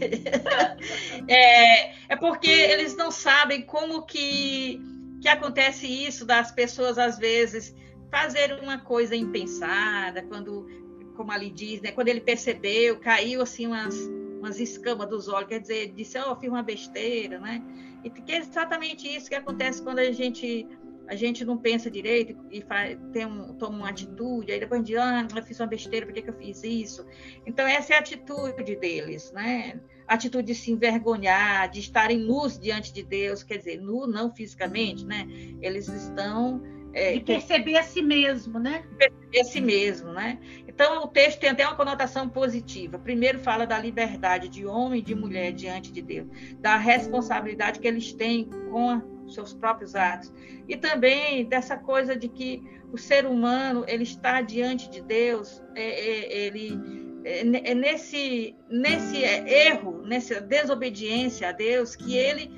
É, 1.28 1.94
é 2.10 2.16
porque 2.16 2.50
eles 2.50 2.96
não 2.96 3.12
sabem 3.12 3.62
como 3.62 4.04
que, 4.04 4.82
que 5.22 5.28
acontece 5.28 5.88
isso 5.88 6.26
das 6.26 6.52
pessoas, 6.52 6.98
às 6.98 7.18
vezes, 7.18 7.76
fazer 8.10 8.60
uma 8.62 8.80
coisa 8.80 9.16
impensada, 9.16 10.24
quando, 10.24 10.68
como 11.16 11.32
ali 11.32 11.50
diz, 11.50 11.82
né, 11.82 11.92
quando 11.92 12.08
ele 12.08 12.22
percebeu, 12.22 13.00
caiu 13.00 13.42
assim 13.42 13.68
umas, 13.68 13.96
umas 14.40 14.60
escamas 14.60 15.08
dos 15.10 15.28
olhos, 15.28 15.50
quer 15.50 15.60
dizer, 15.60 15.94
disse, 15.94 16.18
oh, 16.18 16.32
eu 16.32 16.36
fiz 16.38 16.50
uma 16.50 16.64
besteira, 16.64 17.40
né? 17.40 17.62
E 18.04 18.10
que 18.10 18.32
é 18.32 18.38
exatamente 18.38 19.08
isso 19.08 19.30
que 19.30 19.36
acontece 19.36 19.82
quando 19.82 20.00
a 20.00 20.12
gente 20.12 20.68
a 21.08 21.16
gente 21.16 21.46
não 21.46 21.58
pensa 21.58 21.90
direito 21.90 22.36
e 22.52 22.62
faz, 22.62 22.98
tem 23.14 23.26
um, 23.26 23.54
toma 23.54 23.78
uma 23.78 23.90
atitude, 23.90 24.52
aí 24.52 24.60
depois 24.60 24.84
de 24.84 24.98
ah, 24.98 25.26
eu 25.34 25.44
fiz 25.44 25.60
uma 25.60 25.68
besteira, 25.68 26.06
por 26.06 26.14
que, 26.14 26.22
que 26.22 26.30
eu 26.30 26.34
fiz 26.34 26.64
isso? 26.64 27.06
Então, 27.46 27.66
essa 27.66 27.94
é 27.94 27.96
a 27.96 28.00
atitude 28.00 28.76
deles, 28.76 29.32
né? 29.32 29.80
A 30.08 30.16
atitude 30.16 30.48
de 30.48 30.56
se 30.56 30.72
envergonhar, 30.72 31.70
de 31.70 31.80
estarem 31.80 32.20
nus 32.20 32.60
diante 32.60 32.94
de 32.94 33.04
Deus, 33.04 33.42
quer 33.42 33.58
dizer, 33.58 33.82
nu 33.82 34.06
não 34.06 34.34
fisicamente, 34.34 35.06
né? 35.06 35.26
Eles 35.62 35.88
estão. 35.88 36.62
É, 36.94 37.14
de 37.14 37.20
perceber 37.20 37.78
a 37.78 37.84
si 37.84 38.02
mesmo, 38.02 38.58
né? 38.58 38.84
Perceber 38.98 39.40
a 39.40 39.44
si 39.44 39.62
mesmo, 39.62 40.12
né? 40.14 40.40
Então, 40.68 41.04
o 41.04 41.08
texto 41.08 41.40
tem 41.40 41.50
até 41.50 41.66
uma 41.66 41.76
conotação 41.76 42.28
positiva. 42.28 42.98
Primeiro, 42.98 43.40
fala 43.40 43.66
da 43.66 43.78
liberdade 43.78 44.48
de 44.50 44.66
homem 44.66 45.00
e 45.00 45.04
de 45.04 45.14
mulher 45.14 45.52
diante 45.52 45.92
de 45.92 46.02
Deus, 46.02 46.28
da 46.60 46.76
responsabilidade 46.76 47.80
que 47.80 47.88
eles 47.88 48.14
têm 48.14 48.50
com 48.72 48.90
a 48.90 49.17
seus 49.34 49.54
próprios 49.54 49.96
atos. 49.96 50.32
E 50.68 50.76
também 50.76 51.46
dessa 51.46 51.78
coisa 51.78 52.16
de 52.16 52.28
que 52.28 52.64
o 52.92 52.98
ser 52.98 53.26
humano 53.26 53.84
ele 53.88 54.04
está 54.04 54.42
diante 54.42 54.90
de 54.90 55.02
Deus, 55.02 55.62
é, 55.76 55.82
é, 55.82 56.46
ele 56.46 56.80
é, 57.24 57.72
é 57.72 57.76
nesse, 57.76 58.56
nesse 58.70 59.18
erro, 59.24 60.02
nessa 60.04 60.40
desobediência 60.40 61.50
a 61.50 61.52
Deus, 61.52 61.96
que 61.96 62.16
ele 62.16 62.52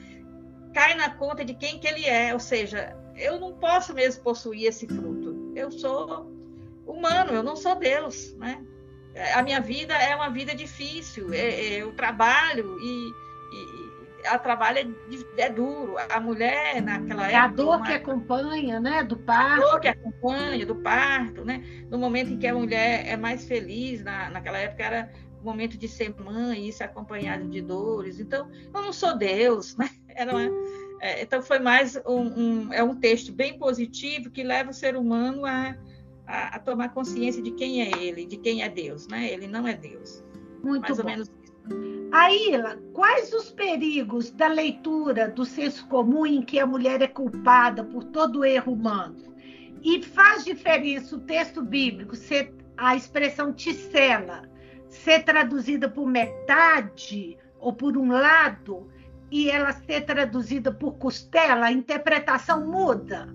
cai 0.74 0.96
na 0.96 1.10
conta 1.10 1.44
de 1.44 1.54
quem 1.56 1.80
que 1.80 1.88
ele 1.88 2.06
é, 2.06 2.34
ou 2.34 2.40
seja, 2.40 2.96
eu 3.16 3.40
não 3.40 3.54
posso 3.54 3.94
mesmo 3.94 4.24
possuir 4.24 4.68
esse 4.68 4.88
fruto. 4.88 5.52
Eu 5.56 5.72
sou 5.72 6.32
humano, 6.86 7.32
eu 7.34 7.44
não 7.44 7.56
sou 7.56 7.76
Deus, 7.76 8.34
né? 8.36 8.64
A 9.34 9.42
minha 9.42 9.60
vida 9.60 9.94
é 9.96 10.16
uma 10.16 10.30
vida 10.30 10.56
difícil, 10.56 11.34
eu 11.34 11.92
trabalho 11.94 12.78
e, 12.80 13.12
e 14.24 14.28
a 14.28 14.38
trabalho 14.38 14.96
é, 15.38 15.44
é, 15.44 15.50
duro. 15.50 15.96
A 16.10 16.20
mulher 16.20 16.82
naquela 16.82 17.24
época. 17.24 17.38
É 17.38 17.40
a 17.40 17.48
dor 17.48 17.78
uma, 17.78 17.86
que 17.86 17.94
acompanha, 17.94 18.80
né? 18.80 19.04
Do 19.04 19.18
parto. 19.18 19.66
A 19.66 19.72
dor 19.72 19.80
que 19.80 19.88
acompanha, 19.88 20.66
do 20.66 20.76
parto, 20.76 21.46
né? 21.46 21.64
No 21.90 21.98
momento 21.98 22.32
em 22.32 22.38
que 22.38 22.48
a 22.48 22.54
mulher 22.54 23.06
é 23.08 23.16
mais 23.16 23.46
feliz, 23.46 24.04
na, 24.04 24.30
naquela 24.30 24.58
época 24.58 24.84
era 24.84 25.12
o 25.42 25.46
momento 25.46 25.78
de 25.78 25.88
ser 25.88 26.14
mãe, 26.20 26.68
isso 26.68 26.84
acompanhado 26.84 27.48
de 27.48 27.62
dores. 27.62 28.20
Então, 28.20 28.50
eu 28.74 28.82
não 28.82 28.92
sou 28.92 29.18
Deus, 29.18 29.76
né? 29.78 29.90
Era 30.10 30.36
uma, 30.36 30.50
é, 31.00 31.22
então 31.22 31.42
foi 31.42 31.60
mais 31.60 31.96
um, 32.06 32.68
um, 32.68 32.74
é 32.74 32.84
um 32.84 32.96
texto 32.96 33.32
bem 33.32 33.58
positivo 33.58 34.30
que 34.30 34.44
leva 34.44 34.72
o 34.72 34.74
ser 34.74 34.98
humano 34.98 35.46
a, 35.46 35.78
a, 36.28 36.56
a, 36.56 36.60
tomar 36.60 36.90
consciência 36.90 37.42
de 37.42 37.52
quem 37.52 37.82
é 37.82 37.98
ele, 37.98 38.26
de 38.26 38.36
quem 38.36 38.64
é 38.64 38.70
Deus, 38.70 39.08
né? 39.08 39.32
Ele 39.32 39.48
não 39.48 39.66
é 39.66 39.74
Deus. 39.74 40.22
Muito 40.62 40.82
mais 40.82 40.98
bom. 40.98 41.04
ou 41.04 41.10
menos 41.10 41.32
isso. 41.42 41.99
Aila, 42.12 42.78
quais 42.94 43.32
os 43.34 43.52
perigos 43.52 44.32
da 44.32 44.48
leitura 44.48 45.28
do 45.28 45.46
senso 45.46 45.88
comum 45.88 46.26
em 46.26 46.42
que 46.42 46.60
a 46.60 46.66
mulher 46.66 47.02
é 47.02 47.08
culpada 47.08 47.84
por 47.84 48.04
todo 48.06 48.44
erro 48.44 48.74
humano? 48.74 49.36
E 49.84 50.02
faz 50.02 50.44
diferença 50.44 51.16
o 51.16 51.20
texto 51.20 51.62
bíblico 51.62 52.16
ser 52.16 52.54
a 52.76 52.96
expressão 52.96 53.54
ticela 53.54 54.50
ser 54.90 55.24
traduzida 55.24 55.88
por 55.88 56.08
metade 56.08 57.38
ou 57.60 57.74
por 57.74 57.96
um 57.96 58.10
lado 58.10 58.90
e 59.32 59.50
ela 59.50 59.72
ser 59.72 60.02
traduzida 60.02 60.72
por 60.72 60.94
costela, 60.94 61.68
a 61.68 61.72
interpretação 61.72 62.66
muda. 62.66 63.30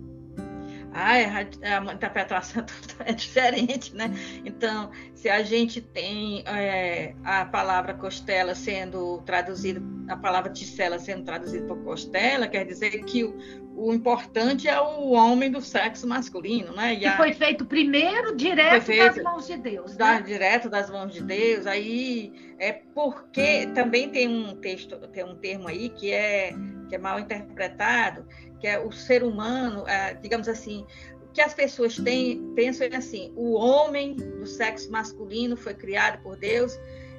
Ah, 0.96 1.18
é, 1.18 1.26
a 1.26 1.92
interpretação 1.92 2.64
é 3.04 3.12
diferente, 3.12 3.94
né? 3.96 4.14
Então, 4.44 4.92
se 5.12 5.28
a 5.28 5.42
gente 5.42 5.80
tem 5.80 6.44
é, 6.46 7.14
a 7.24 7.44
palavra 7.44 7.94
costela 7.94 8.54
sendo 8.54 9.20
traduzida, 9.22 9.83
a 10.09 10.16
palavra 10.16 10.52
ticela 10.52 10.98
sendo 11.00 11.24
traduzida 11.24 11.66
por 11.66 11.83
costela, 11.83 12.46
quer 12.46 12.64
dizer 12.64 13.02
que 13.04 13.24
o, 13.24 13.37
o 13.74 13.92
importante 13.92 14.68
é 14.68 14.80
o 14.80 15.11
homem 15.11 15.50
do 15.50 15.61
sexo 15.61 16.07
masculino, 16.07 16.72
né? 16.72 16.94
E 16.94 16.98
que 17.00 17.07
a... 17.07 17.16
foi 17.16 17.33
feito 17.33 17.66
primeiro 17.66 18.37
direto 18.37 18.85
feito 18.85 19.16
das 19.16 19.24
mãos 19.24 19.46
de 19.48 19.57
Deus. 19.57 19.96
Da, 19.96 20.14
né? 20.14 20.22
Direto 20.22 20.70
das 20.70 20.88
mãos 20.88 21.12
de 21.12 21.22
Deus. 21.22 21.66
Aí 21.66 22.33
é 22.57 22.72
porque 22.72 23.66
também 23.74 24.09
tem 24.11 24.28
um 24.28 24.54
texto, 24.57 24.96
tem 25.09 25.24
um 25.24 25.35
termo 25.35 25.66
aí 25.66 25.88
que 25.88 26.12
é 26.12 26.54
que 26.88 26.94
é 26.94 26.98
mal 26.98 27.18
interpretado, 27.18 28.26
que 28.64 28.68
é 28.68 28.79
o 28.79 28.90
ser 28.90 29.22
humano, 29.22 29.87
é, 29.87 30.14
digamos 30.14 30.48
assim, 30.48 30.87
que 31.35 31.42
as 31.42 31.53
pessoas 31.53 31.96
têm, 31.96 32.50
pensam 32.55 32.87
é 32.87 32.96
assim, 32.96 33.31
o 33.37 33.53
homem 33.53 34.16
do 34.16 34.46
sexo 34.46 34.90
masculino 34.90 35.55
foi 35.55 35.74
criado 35.74 36.22
por 36.22 36.35
Deus 36.35 36.72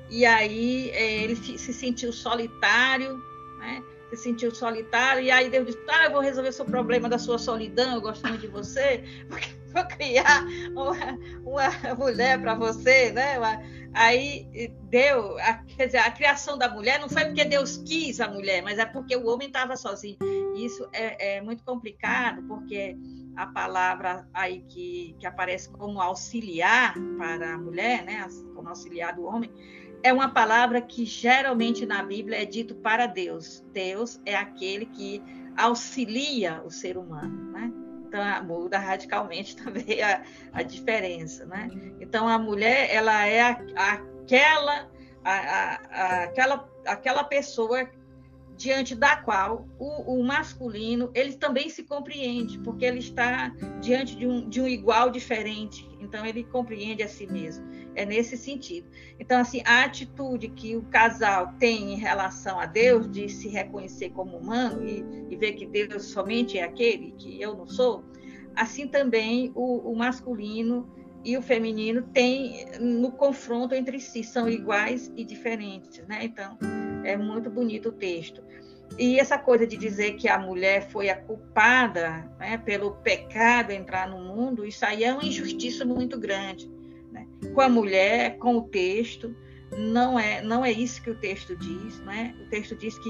e 0.09 0.25
aí 0.25 0.89
é, 0.89 1.21
ele 1.23 1.35
se 1.35 1.71
sentiu 1.71 2.11
solitário, 2.11 3.21
né? 3.59 3.83
Se 4.15 4.23
sentiu 4.23 4.53
solitário, 4.53 5.23
e 5.23 5.31
aí 5.31 5.49
Deus 5.49 5.65
disse, 5.65 5.85
tá, 5.85 6.05
eu 6.05 6.11
vou 6.11 6.21
resolver 6.21 6.51
seu 6.51 6.65
problema 6.65 7.09
da 7.09 7.17
sua 7.17 7.37
solidão, 7.37 7.95
eu 7.95 8.01
gosto 8.01 8.27
muito 8.27 8.41
de 8.41 8.47
você, 8.47 9.03
vou 9.73 9.85
criar 9.85 10.43
uma, 10.73 11.17
uma 11.43 11.95
mulher 11.95 12.39
para 12.39 12.55
você, 12.55 13.11
né? 13.11 13.37
Aí 13.93 14.45
deu, 14.89 15.37
a, 15.39 15.53
quer 15.53 15.85
dizer, 15.85 15.99
a 15.99 16.11
criação 16.11 16.57
da 16.57 16.69
mulher 16.69 16.99
não 16.99 17.07
foi 17.07 17.23
porque 17.25 17.45
Deus 17.45 17.77
quis 17.77 18.19
a 18.19 18.27
mulher, 18.27 18.61
mas 18.61 18.77
é 18.77 18.85
porque 18.85 19.15
o 19.15 19.27
homem 19.27 19.47
estava 19.47 19.77
sozinho. 19.77 20.17
Isso 20.57 20.85
é, 20.91 21.37
é, 21.37 21.41
muito 21.41 21.63
complicado, 21.63 22.43
porque 22.43 22.97
a 23.37 23.47
palavra 23.47 24.27
aí 24.33 24.65
que, 24.67 25.15
que 25.17 25.25
aparece 25.25 25.69
como 25.69 26.01
auxiliar 26.01 26.93
para 27.17 27.53
a 27.53 27.57
mulher, 27.57 28.03
né? 28.03 28.27
Como 28.53 28.67
auxiliar 28.67 29.15
do 29.15 29.23
homem, 29.23 29.49
é 30.05 30.13
uma 30.13 30.29
palavra 30.29 30.79
que 30.79 31.03
geralmente 31.03 31.83
na 31.83 32.03
Bíblia 32.03 32.39
é 32.39 32.45
dito 32.45 32.75
para 32.75 33.07
Deus. 33.07 33.65
Deus 33.73 34.21
é 34.23 34.35
aquele 34.35 34.85
que 34.85 35.19
auxilia 35.57 36.61
o 36.63 36.69
ser 36.69 36.95
humano, 36.95 37.51
né? 37.51 37.73
Então 38.05 38.45
muda 38.45 38.77
radicalmente 38.77 39.55
também 39.57 40.03
a, 40.03 40.21
a 40.53 40.61
diferença, 40.61 41.43
né? 41.47 41.69
Então 41.99 42.27
a 42.27 42.37
mulher 42.37 42.87
ela 42.93 43.25
é 43.25 43.41
a, 43.41 43.57
aquela 43.93 44.87
a, 45.23 46.23
aquela 46.25 46.69
aquela 46.85 47.23
pessoa 47.23 47.89
diante 48.57 48.95
da 48.95 49.17
qual 49.17 49.67
o, 49.77 50.19
o, 50.19 50.23
masculino 50.23 51.11
ele 51.13 51.33
também 51.33 51.69
se 51.69 51.83
compreende, 51.83 52.57
porque 52.59 52.85
ele 52.85 52.99
está 52.99 53.49
diante 53.81 54.15
de 54.15 54.25
um, 54.25 54.47
de 54.47 54.61
um 54.61 54.67
igual 54.67 55.09
diferente, 55.09 55.87
então 55.99 56.25
ele 56.25 56.43
compreende 56.43 57.03
a 57.03 57.07
si 57.07 57.27
mesmo. 57.27 57.65
É 57.95 58.05
nesse 58.05 58.37
sentido. 58.37 58.87
Então, 59.19 59.39
assim, 59.39 59.61
a 59.65 59.85
atitude 59.85 60.49
que 60.49 60.75
o 60.75 60.83
casal 60.83 61.53
tem 61.59 61.93
em 61.93 61.97
relação 61.97 62.59
a 62.59 62.65
Deus, 62.65 63.09
de 63.09 63.29
se 63.29 63.47
reconhecer 63.47 64.09
como 64.09 64.37
humano 64.37 64.85
e, 64.85 65.03
e 65.29 65.35
ver 65.37 65.53
que 65.53 65.65
Deus 65.65 66.05
somente 66.05 66.57
é 66.57 66.63
aquele, 66.63 67.11
que 67.17 67.41
eu 67.41 67.55
não 67.55 67.67
sou, 67.67 68.03
assim 68.55 68.87
também 68.87 69.51
o, 69.55 69.91
o 69.91 69.95
masculino 69.95 70.89
e 71.25 71.35
o 71.35 71.41
feminino 71.41 72.03
têm 72.13 72.67
no 72.79 73.11
confronto 73.11 73.73
entre 73.73 73.99
si, 73.99 74.23
são 74.23 74.47
iguais 74.47 75.11
e 75.17 75.25
diferentes, 75.25 76.05
né? 76.07 76.19
Então, 76.21 76.55
é 77.03 77.17
muito 77.17 77.49
bonito 77.49 77.89
o 77.89 77.91
texto. 77.91 78.43
E 78.99 79.19
essa 79.19 79.35
coisa 79.35 79.65
de 79.65 79.75
dizer 79.75 80.13
que 80.13 80.29
a 80.29 80.37
mulher 80.37 80.87
foi 80.91 81.09
a 81.09 81.19
culpada 81.19 82.31
né, 82.39 82.59
pelo 82.59 82.91
pecado 82.97 83.71
entrar 83.71 84.07
no 84.07 84.19
mundo, 84.19 84.63
isso 84.63 84.85
aí 84.85 85.03
é 85.03 85.11
uma 85.11 85.25
injustiça 85.25 85.83
muito 85.83 86.19
grande. 86.19 86.71
Né? 87.11 87.27
Com 87.55 87.61
a 87.61 87.67
mulher, 87.67 88.37
com 88.37 88.57
o 88.57 88.61
texto, 88.61 89.35
não 89.75 90.19
é, 90.19 90.43
não 90.43 90.63
é 90.63 90.71
isso 90.71 91.01
que 91.01 91.09
o 91.09 91.15
texto 91.15 91.57
diz. 91.57 91.99
Né? 92.01 92.35
O 92.39 92.49
texto 92.51 92.75
diz 92.75 92.97
que 92.99 93.09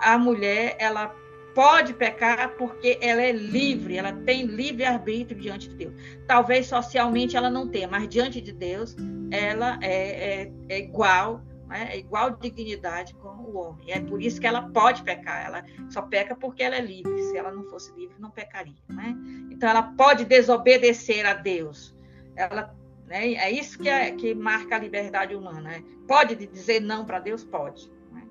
a 0.00 0.16
mulher 0.16 0.76
ela 0.78 1.12
pode 1.56 1.94
pecar 1.94 2.54
porque 2.58 2.98
ela 3.00 3.22
é 3.22 3.32
livre, 3.32 3.96
ela 3.96 4.12
tem 4.12 4.44
livre 4.44 4.84
arbítrio 4.84 5.40
diante 5.40 5.70
de 5.70 5.74
Deus. 5.74 5.94
Talvez 6.28 6.66
socialmente 6.66 7.34
ela 7.34 7.48
não 7.48 7.66
tenha, 7.66 7.88
mas 7.88 8.06
diante 8.06 8.42
de 8.42 8.52
Deus 8.52 8.94
ela 9.30 9.78
é, 9.80 10.42
é, 10.42 10.52
é 10.68 10.78
igual 10.78 11.42
né? 11.66 11.88
é 11.92 11.98
igual 11.98 12.36
dignidade 12.36 13.14
com 13.14 13.28
o 13.28 13.56
homem. 13.56 13.90
É 13.90 14.00
por 14.00 14.22
isso 14.22 14.38
que 14.38 14.46
ela 14.46 14.68
pode 14.68 15.02
pecar. 15.02 15.46
Ela 15.46 15.64
só 15.90 16.02
peca 16.02 16.34
porque 16.36 16.62
ela 16.62 16.76
é 16.76 16.80
livre. 16.80 17.22
Se 17.24 17.36
ela 17.36 17.50
não 17.50 17.64
fosse 17.64 17.92
livre, 17.94 18.14
não 18.18 18.30
pecaria. 18.30 18.74
Né? 18.88 19.16
Então, 19.50 19.68
ela 19.68 19.82
pode 19.82 20.24
desobedecer 20.24 21.26
a 21.26 21.34
Deus. 21.34 21.96
Ela, 22.36 22.74
né? 23.06 23.32
É 23.34 23.50
isso 23.50 23.78
que, 23.78 23.88
é, 23.88 24.10
que 24.12 24.34
marca 24.34 24.76
a 24.76 24.78
liberdade 24.78 25.34
humana. 25.34 25.60
Né? 25.60 25.84
Pode 26.06 26.34
dizer 26.34 26.80
não 26.80 27.04
para 27.04 27.18
Deus? 27.18 27.42
Pode. 27.42 27.90
Né? 28.12 28.22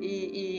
E, 0.00 0.06
e, 0.06 0.53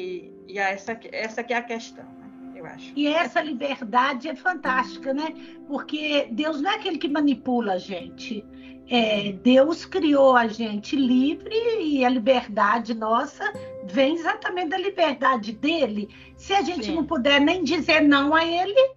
e, 0.55 0.59
essa, 0.59 0.97
essa 1.11 1.43
que 1.43 1.53
é 1.53 1.57
a 1.57 1.61
questão. 1.61 2.05
Né? 2.05 2.53
Eu 2.55 2.65
acho. 2.65 2.93
E 2.95 3.07
essa 3.07 3.41
liberdade 3.41 4.29
é 4.29 4.35
fantástica, 4.35 5.13
né? 5.13 5.33
Porque 5.67 6.29
Deus 6.31 6.61
não 6.61 6.71
é 6.71 6.75
aquele 6.75 6.97
que 6.97 7.09
manipula 7.09 7.73
a 7.73 7.77
gente. 7.77 8.45
É, 8.89 9.33
Deus 9.33 9.83
criou 9.83 10.37
a 10.37 10.47
gente 10.47 10.95
livre 10.95 11.55
e 11.81 12.05
a 12.05 12.09
liberdade 12.09 12.93
nossa 12.93 13.43
vem 13.83 14.15
exatamente 14.15 14.69
da 14.69 14.77
liberdade 14.77 15.51
dele. 15.51 16.07
Se 16.37 16.53
a 16.53 16.61
gente 16.61 16.85
Sim. 16.85 16.95
não 16.95 17.03
puder 17.03 17.41
nem 17.41 17.63
dizer 17.63 18.01
não 18.01 18.33
a 18.33 18.45
ele, 18.45 18.95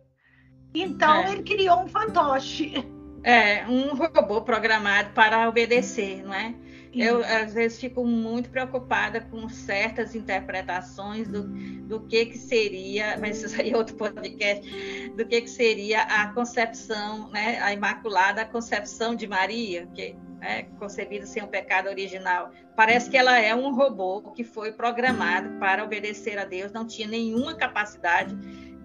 então 0.73 1.23
é. 1.23 1.33
ele 1.33 1.43
criou 1.43 1.81
um 1.81 1.89
fantoche. 1.89 2.87
É, 3.25 3.67
um 3.67 3.97
robô 3.97 4.43
programado 4.43 5.11
para 5.11 5.49
obedecer, 5.49 6.23
não 6.23 6.33
é? 6.33 6.55
Eu, 6.95 7.23
às 7.23 7.53
vezes, 7.53 7.79
fico 7.79 8.05
muito 8.05 8.51
preocupada 8.51 9.21
com 9.21 9.49
certas 9.49 10.15
interpretações 10.15 11.29
do, 11.29 11.45
do 11.87 12.01
que, 12.01 12.27
que 12.27 12.39
seria, 12.39 13.17
mas 13.19 13.43
isso 13.43 13.61
aí 13.61 13.71
é 13.71 13.77
outro 13.77 13.97
podcast, 13.97 15.11
do 15.11 15.27
que, 15.27 15.43
que 15.43 15.51
seria 15.51 16.03
a 16.03 16.33
concepção, 16.33 17.31
né, 17.31 17.59
a 17.61 17.73
Imaculada 17.73 18.45
Concepção 18.45 19.15
de 19.15 19.27
Maria, 19.27 19.87
que 19.95 20.17
é 20.41 20.63
concebida 20.79 21.27
sem 21.27 21.43
o 21.43 21.49
pecado 21.49 21.89
original. 21.89 22.51
Parece 22.77 23.11
que 23.11 23.17
ela 23.17 23.39
é 23.39 23.55
um 23.55 23.75
robô 23.75 24.23
que 24.33 24.45
foi 24.45 24.73
programado 24.73 25.59
para 25.59 25.85
obedecer 25.85 26.39
a 26.39 26.45
Deus, 26.45 26.73
não 26.73 26.87
tinha 26.87 27.09
nenhuma 27.09 27.55
capacidade 27.55 28.37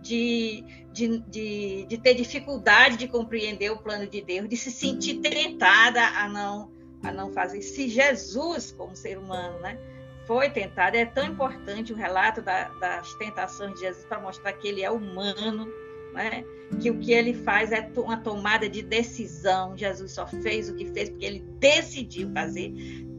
de, 0.01 0.65
de, 0.91 1.19
de, 1.19 1.85
de, 1.85 1.97
ter 1.97 2.13
dificuldade 2.13 2.97
de 2.97 3.07
compreender 3.07 3.71
o 3.71 3.77
plano 3.77 4.05
de 4.05 4.21
Deus, 4.21 4.49
de 4.49 4.57
se 4.57 4.69
sentir 4.69 5.19
tentada 5.19 6.01
a 6.05 6.27
não 6.27 6.72
a 7.03 7.11
não 7.11 7.31
fazer. 7.31 7.61
Se 7.61 7.87
Jesus, 7.87 8.71
como 8.71 8.95
ser 8.95 9.17
humano, 9.17 9.59
né, 9.59 9.77
foi 10.25 10.49
tentado, 10.49 10.95
é 10.95 11.05
tão 11.05 11.25
importante 11.25 11.91
o 11.91 11.95
relato 11.95 12.41
da, 12.41 12.69
das 12.79 13.13
tentações 13.15 13.73
de 13.73 13.81
Jesus 13.81 14.05
para 14.05 14.19
mostrar 14.19 14.53
que 14.53 14.67
ele 14.67 14.81
é 14.81 14.89
humano, 14.89 15.67
né, 16.13 16.43
que 16.81 16.89
o 16.89 16.99
que 16.99 17.11
ele 17.11 17.33
faz 17.33 17.71
é 17.71 17.91
uma 17.97 18.17
tomada 18.17 18.69
de 18.69 18.81
decisão. 18.81 19.77
Jesus 19.77 20.13
só 20.13 20.25
fez 20.25 20.69
o 20.69 20.75
que 20.75 20.85
fez 20.85 21.09
porque 21.09 21.25
ele 21.25 21.39
decidiu 21.59 22.31
fazer. 22.31 22.71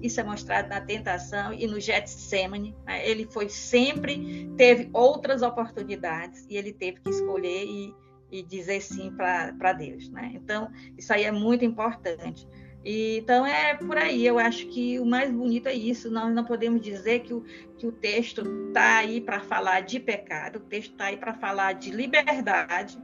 Isso 0.02 0.20
é 0.20 0.24
mostrado 0.24 0.68
na 0.68 0.80
tentação 0.80 1.52
e 1.52 1.66
no 1.66 1.80
Getsemane. 1.80 2.74
Né? 2.86 3.08
Ele 3.08 3.26
foi 3.26 3.48
sempre, 3.48 4.50
teve 4.56 4.88
outras 4.92 5.42
oportunidades 5.42 6.46
e 6.48 6.56
ele 6.56 6.72
teve 6.72 7.00
que 7.00 7.10
escolher 7.10 7.64
e, 7.64 7.94
e 8.30 8.42
dizer 8.42 8.80
sim 8.80 9.10
para 9.12 9.72
Deus, 9.72 10.10
né? 10.10 10.32
Então, 10.34 10.70
isso 10.98 11.12
aí 11.12 11.24
é 11.24 11.32
muito 11.32 11.64
importante. 11.64 12.46
Então 12.84 13.46
é 13.46 13.74
por 13.74 13.96
aí, 13.96 14.26
eu 14.26 14.38
acho 14.38 14.66
que 14.66 14.98
o 14.98 15.06
mais 15.06 15.32
bonito 15.32 15.68
é 15.68 15.74
isso. 15.74 16.10
Nós 16.10 16.32
não 16.34 16.44
podemos 16.44 16.80
dizer 16.80 17.20
que 17.20 17.32
o, 17.32 17.42
que 17.78 17.86
o 17.86 17.92
texto 17.92 18.42
está 18.68 18.98
aí 18.98 19.20
para 19.20 19.40
falar 19.40 19.80
de 19.80 19.98
pecado, 19.98 20.56
o 20.56 20.60
texto 20.60 20.92
está 20.92 21.06
aí 21.06 21.16
para 21.16 21.32
falar 21.34 21.72
de 21.72 21.90
liberdade. 21.90 22.98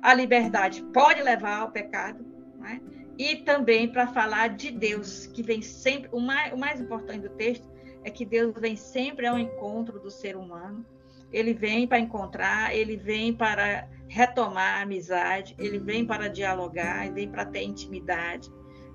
A 0.00 0.14
liberdade 0.14 0.82
pode 0.94 1.22
levar 1.22 1.58
ao 1.58 1.70
pecado, 1.70 2.24
né? 2.58 2.80
e 3.20 3.36
também 3.36 3.86
para 3.86 4.06
falar 4.06 4.48
de 4.48 4.70
Deus, 4.70 5.26
que 5.26 5.42
vem 5.42 5.60
sempre. 5.60 6.08
O 6.10 6.18
mais, 6.18 6.54
o 6.54 6.56
mais 6.56 6.80
importante 6.80 7.28
do 7.28 7.34
texto 7.36 7.68
é 8.02 8.10
que 8.10 8.24
Deus 8.24 8.54
vem 8.58 8.76
sempre 8.76 9.26
ao 9.26 9.38
encontro 9.38 10.00
do 10.00 10.10
ser 10.10 10.36
humano. 10.36 10.86
Ele 11.30 11.52
vem 11.52 11.86
para 11.86 11.98
encontrar, 11.98 12.74
ele 12.74 12.96
vem 12.96 13.34
para 13.34 13.86
retomar 14.08 14.78
a 14.78 14.82
amizade, 14.84 15.54
ele 15.58 15.78
vem 15.78 16.06
para 16.06 16.28
dialogar, 16.28 17.04
ele 17.04 17.14
vem 17.14 17.28
para 17.28 17.44
ter 17.44 17.62
intimidade. 17.62 18.50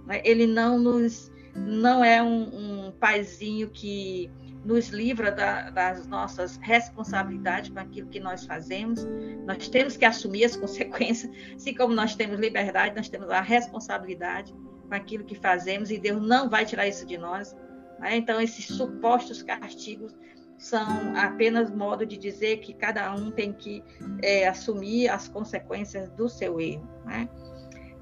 Né? 0.06 0.22
Ele 0.24 0.48
não 0.48 0.80
nos 0.80 1.32
não 1.56 2.04
é 2.04 2.22
um, 2.22 2.88
um 2.88 2.92
paizinho 2.92 3.70
que 3.70 4.30
nos 4.66 4.90
livra 4.90 5.32
da, 5.32 5.70
das 5.70 6.08
nossas 6.08 6.58
responsabilidades 6.58 7.70
com 7.70 7.80
aquilo 7.80 8.10
que 8.10 8.20
nós 8.20 8.46
fazemos. 8.46 9.08
Nós 9.46 9.70
temos 9.70 9.96
que 9.96 10.04
assumir 10.04 10.44
as 10.44 10.58
consequências, 10.58 11.32
assim 11.56 11.74
como 11.74 11.94
nós 11.94 12.16
temos 12.16 12.40
liberdade, 12.40 12.96
nós 12.96 13.08
temos 13.08 13.30
a 13.30 13.42
responsabilidade 13.42 14.54
com 14.88 14.94
aquilo 14.94 15.24
que 15.24 15.36
fazemos 15.36 15.92
e 15.92 15.98
Deus 15.98 16.22
não 16.22 16.50
vai 16.50 16.66
tirar 16.66 16.88
isso 16.88 17.06
de 17.06 17.18
nós. 17.18 17.56
Né? 18.00 18.18
Então, 18.18 18.42
esses 18.42 18.66
supostos 18.66 19.44
castigos 19.44 20.14
são 20.58 21.16
apenas 21.16 21.70
modo 21.70 22.06
de 22.06 22.18
dizer 22.18 22.58
que 22.58 22.74
cada 22.74 23.14
um 23.14 23.30
tem 23.30 23.54
que 23.54 23.84
é, 24.24 24.48
assumir 24.48 25.10
as 25.10 25.28
consequências 25.28 26.10
do 26.12 26.28
seu 26.28 26.60
erro. 26.60 26.90
Né? 27.06 27.30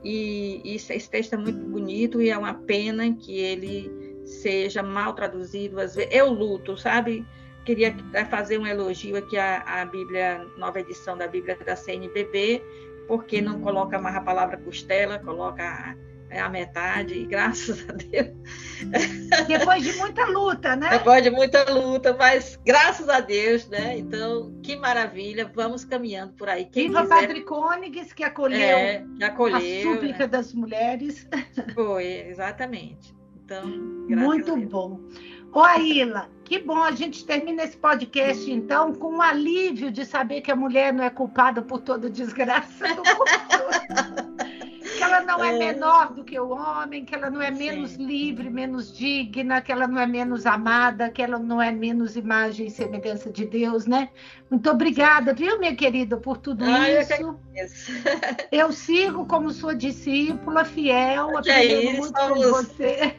E, 0.03 0.61
e 0.63 0.75
esse 0.75 1.09
texto 1.09 1.33
é 1.33 1.37
muito 1.37 1.59
bonito 1.65 2.21
e 2.21 2.29
é 2.29 2.37
uma 2.37 2.53
pena 2.53 3.13
que 3.13 3.37
ele 3.37 3.91
seja 4.25 4.83
mal 4.83 5.13
traduzido. 5.13 5.79
Às 5.79 5.95
vezes, 5.95 6.13
eu 6.13 6.29
luto, 6.29 6.77
sabe? 6.77 7.25
Queria 7.65 7.95
fazer 8.29 8.57
um 8.57 8.67
elogio 8.67 9.15
aqui 9.15 9.37
à, 9.37 9.63
à 9.65 9.85
Bíblia, 9.85 10.45
nova 10.57 10.79
edição 10.79 11.17
da 11.17 11.27
Bíblia 11.27 11.57
da 11.65 11.75
CNBB, 11.75 12.61
porque 13.07 13.41
não 13.41 13.61
coloca 13.61 13.97
mais 13.99 14.15
a 14.15 14.21
palavra 14.21 14.57
costela, 14.57 15.19
coloca 15.19 15.97
é 16.33 16.39
a 16.39 16.49
metade, 16.49 17.25
graças 17.29 17.87
a 17.87 17.93
Deus. 17.93 18.29
Depois 19.47 19.83
de 19.83 19.93
muita 19.93 20.25
luta, 20.25 20.75
né? 20.75 20.89
Depois 20.89 21.23
de 21.23 21.29
muita 21.29 21.71
luta, 21.71 22.15
mas 22.17 22.59
graças 22.65 23.07
a 23.07 23.19
Deus, 23.19 23.67
né? 23.69 23.97
Então, 23.97 24.53
que 24.63 24.75
maravilha, 24.75 25.49
vamos 25.53 25.85
caminhando 25.85 26.33
por 26.33 26.49
aí. 26.49 26.65
Quem 26.65 26.87
Viva 26.87 27.03
quiser... 27.03 27.15
Padre 27.15 27.41
Côniges, 27.41 28.11
que 28.11 28.23
acolheu, 28.23 28.59
é, 28.59 29.05
que 29.17 29.23
acolheu 29.23 29.91
a 29.91 29.93
súplica 29.93 30.19
né? 30.19 30.27
das 30.27 30.53
mulheres. 30.53 31.27
Foi, 31.73 32.05
exatamente. 32.05 33.13
Então, 33.45 33.67
Muito 33.67 34.55
bom. 34.57 34.99
Ô, 35.53 35.59
Aila, 35.59 36.29
que 36.43 36.57
bom 36.57 36.81
a 36.81 36.91
gente 36.91 37.25
termina 37.25 37.63
esse 37.63 37.77
podcast, 37.77 38.49
então, 38.51 38.93
com 38.93 39.17
um 39.17 39.21
alívio 39.21 39.91
de 39.91 40.03
saber 40.03 40.41
que 40.41 40.51
a 40.51 40.55
mulher 40.55 40.91
não 40.91 41.03
é 41.03 41.09
culpada 41.11 41.61
por 41.61 41.79
toda 41.81 42.09
desgraça 42.09 42.87
do 42.87 43.03
mundo. 43.03 44.33
que 45.03 45.13
ela 45.13 45.21
não 45.21 45.43
é, 45.43 45.55
é 45.55 45.59
menor 45.59 46.13
do 46.13 46.23
que 46.23 46.39
o 46.39 46.49
homem, 46.49 47.05
que 47.05 47.13
ela 47.13 47.29
não 47.29 47.41
é 47.41 47.51
menos 47.51 47.91
Sim. 47.91 48.05
livre, 48.05 48.49
menos 48.49 48.95
digna, 48.95 49.61
que 49.61 49.71
ela 49.71 49.87
não 49.87 49.99
é 49.99 50.07
menos 50.07 50.45
amada, 50.45 51.09
que 51.09 51.21
ela 51.21 51.37
não 51.37 51.61
é 51.61 51.71
menos 51.71 52.15
imagem 52.15 52.67
e 52.67 52.71
semelhança 52.71 53.29
de 53.31 53.45
Deus, 53.45 53.85
né? 53.85 54.09
Muito 54.49 54.69
obrigada, 54.69 55.33
viu, 55.33 55.59
minha 55.59 55.75
querida, 55.75 56.17
por 56.17 56.37
tudo 56.37 56.63
ah, 56.63 56.89
isso. 56.89 57.13
Eu, 57.13 57.39
eu, 58.51 58.71
sigo 58.71 59.25
como 59.25 59.51
sua 59.51 59.75
discípula, 59.75 60.63
fiel, 60.63 61.37
aprendendo 61.37 61.89
é 61.89 61.93
muito 61.93 62.19
somos... 62.19 62.45
com 62.45 62.51
você. 62.51 63.15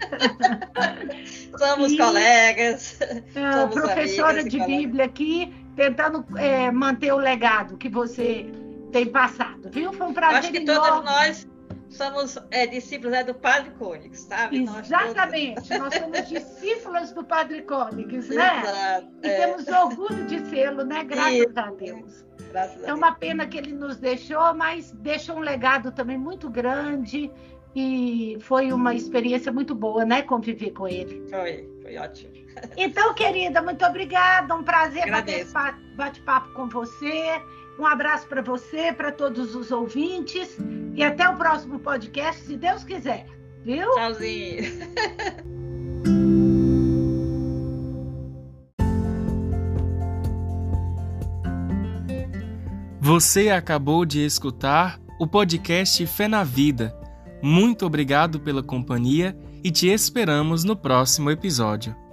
somos 1.59 1.93
e, 1.93 1.97
colegas. 1.97 2.99
É, 3.01 3.53
somos 3.53 3.75
professora 3.75 4.45
de 4.45 4.65
Bíblia 4.65 5.05
aqui, 5.05 5.53
tentando 5.77 6.25
é, 6.39 6.71
manter 6.71 7.13
o 7.13 7.19
legado 7.19 7.77
que 7.77 7.89
você 7.89 8.47
tem 8.93 9.07
passado, 9.07 9.69
viu? 9.71 9.93
Foi 9.93 10.07
um 10.07 10.15
prazer. 10.15 10.39
Acho 10.39 10.53
que 10.53 10.59
enorme. 10.59 10.89
todos 10.89 11.05
nós 11.05 11.54
somos 11.95 12.39
é, 12.51 12.67
discípulos 12.67 13.15
é, 13.15 13.25
do 13.25 13.35
Padre 13.35 13.71
Cônix, 13.79 14.21
sabe? 14.21 14.63
Exatamente, 14.63 15.71
nós, 15.71 15.81
nós 15.81 15.95
somos 15.95 16.27
discípulos 16.29 17.13
do 17.13 17.25
Padre 17.25 17.63
Cônix, 17.63 18.29
né? 18.29 18.63
Exato, 18.63 19.09
e 19.23 19.27
é. 19.27 19.47
temos 19.47 19.69
orgulho 19.69 20.27
de 20.27 20.41
sê-lo, 20.49 20.85
né? 20.85 21.05
Graças 21.05 21.35
Isso. 21.35 21.53
a 21.57 21.71
Deus. 21.71 22.27
Graças 22.51 22.85
é 22.85 22.93
uma 22.93 23.13
pena 23.13 23.47
que 23.47 23.57
ele 23.57 23.73
nos 23.73 23.97
deixou, 23.97 24.55
mas 24.55 24.93
deixou 24.93 25.37
um 25.37 25.41
legado 25.41 25.93
também 25.93 26.19
muito 26.19 26.51
grande 26.51 27.31
e 27.75 28.37
foi 28.41 28.73
uma 28.73 28.95
experiência 28.95 29.51
muito 29.51 29.75
boa, 29.75 30.05
né? 30.05 30.23
Conviver 30.23 30.71
com 30.71 30.87
ele. 30.87 31.25
Foi, 31.29 31.69
foi 31.83 31.97
ótimo. 31.97 32.33
Então, 32.77 33.13
querida, 33.15 33.61
muito 33.61 33.85
obrigada. 33.85 34.55
Um 34.55 34.63
prazer 34.63 35.03
Agradeço. 35.03 35.53
bater 35.53 35.81
bate-papo 35.97 36.53
com 36.53 36.69
você. 36.69 37.43
Um 37.79 37.87
abraço 37.87 38.27
para 38.27 38.43
você, 38.43 38.93
para 38.93 39.11
todos 39.11 39.55
os 39.55 39.71
ouvintes 39.71 40.57
e 40.95 41.03
até 41.03 41.29
o 41.29 41.37
próximo 41.37 41.79
podcast, 41.81 42.43
se 42.43 42.57
Deus 42.57 42.85
quiser. 42.85 43.27
Viu? 43.65 43.91
Tchauzinho. 43.95 44.65
Você 53.01 53.51
acabou 53.51 54.07
de 54.07 54.25
escutar 54.25 54.99
o 55.21 55.27
podcast 55.27 56.07
Fé 56.07 56.27
na 56.27 56.43
Vida. 56.43 56.97
Muito 57.43 57.85
obrigado 57.85 58.41
pela 58.41 58.63
companhia 58.63 59.37
e 59.63 59.71
te 59.71 59.89
esperamos 59.89 60.65
no 60.65 60.75
próximo 60.75 61.31
episódio. 61.31 62.04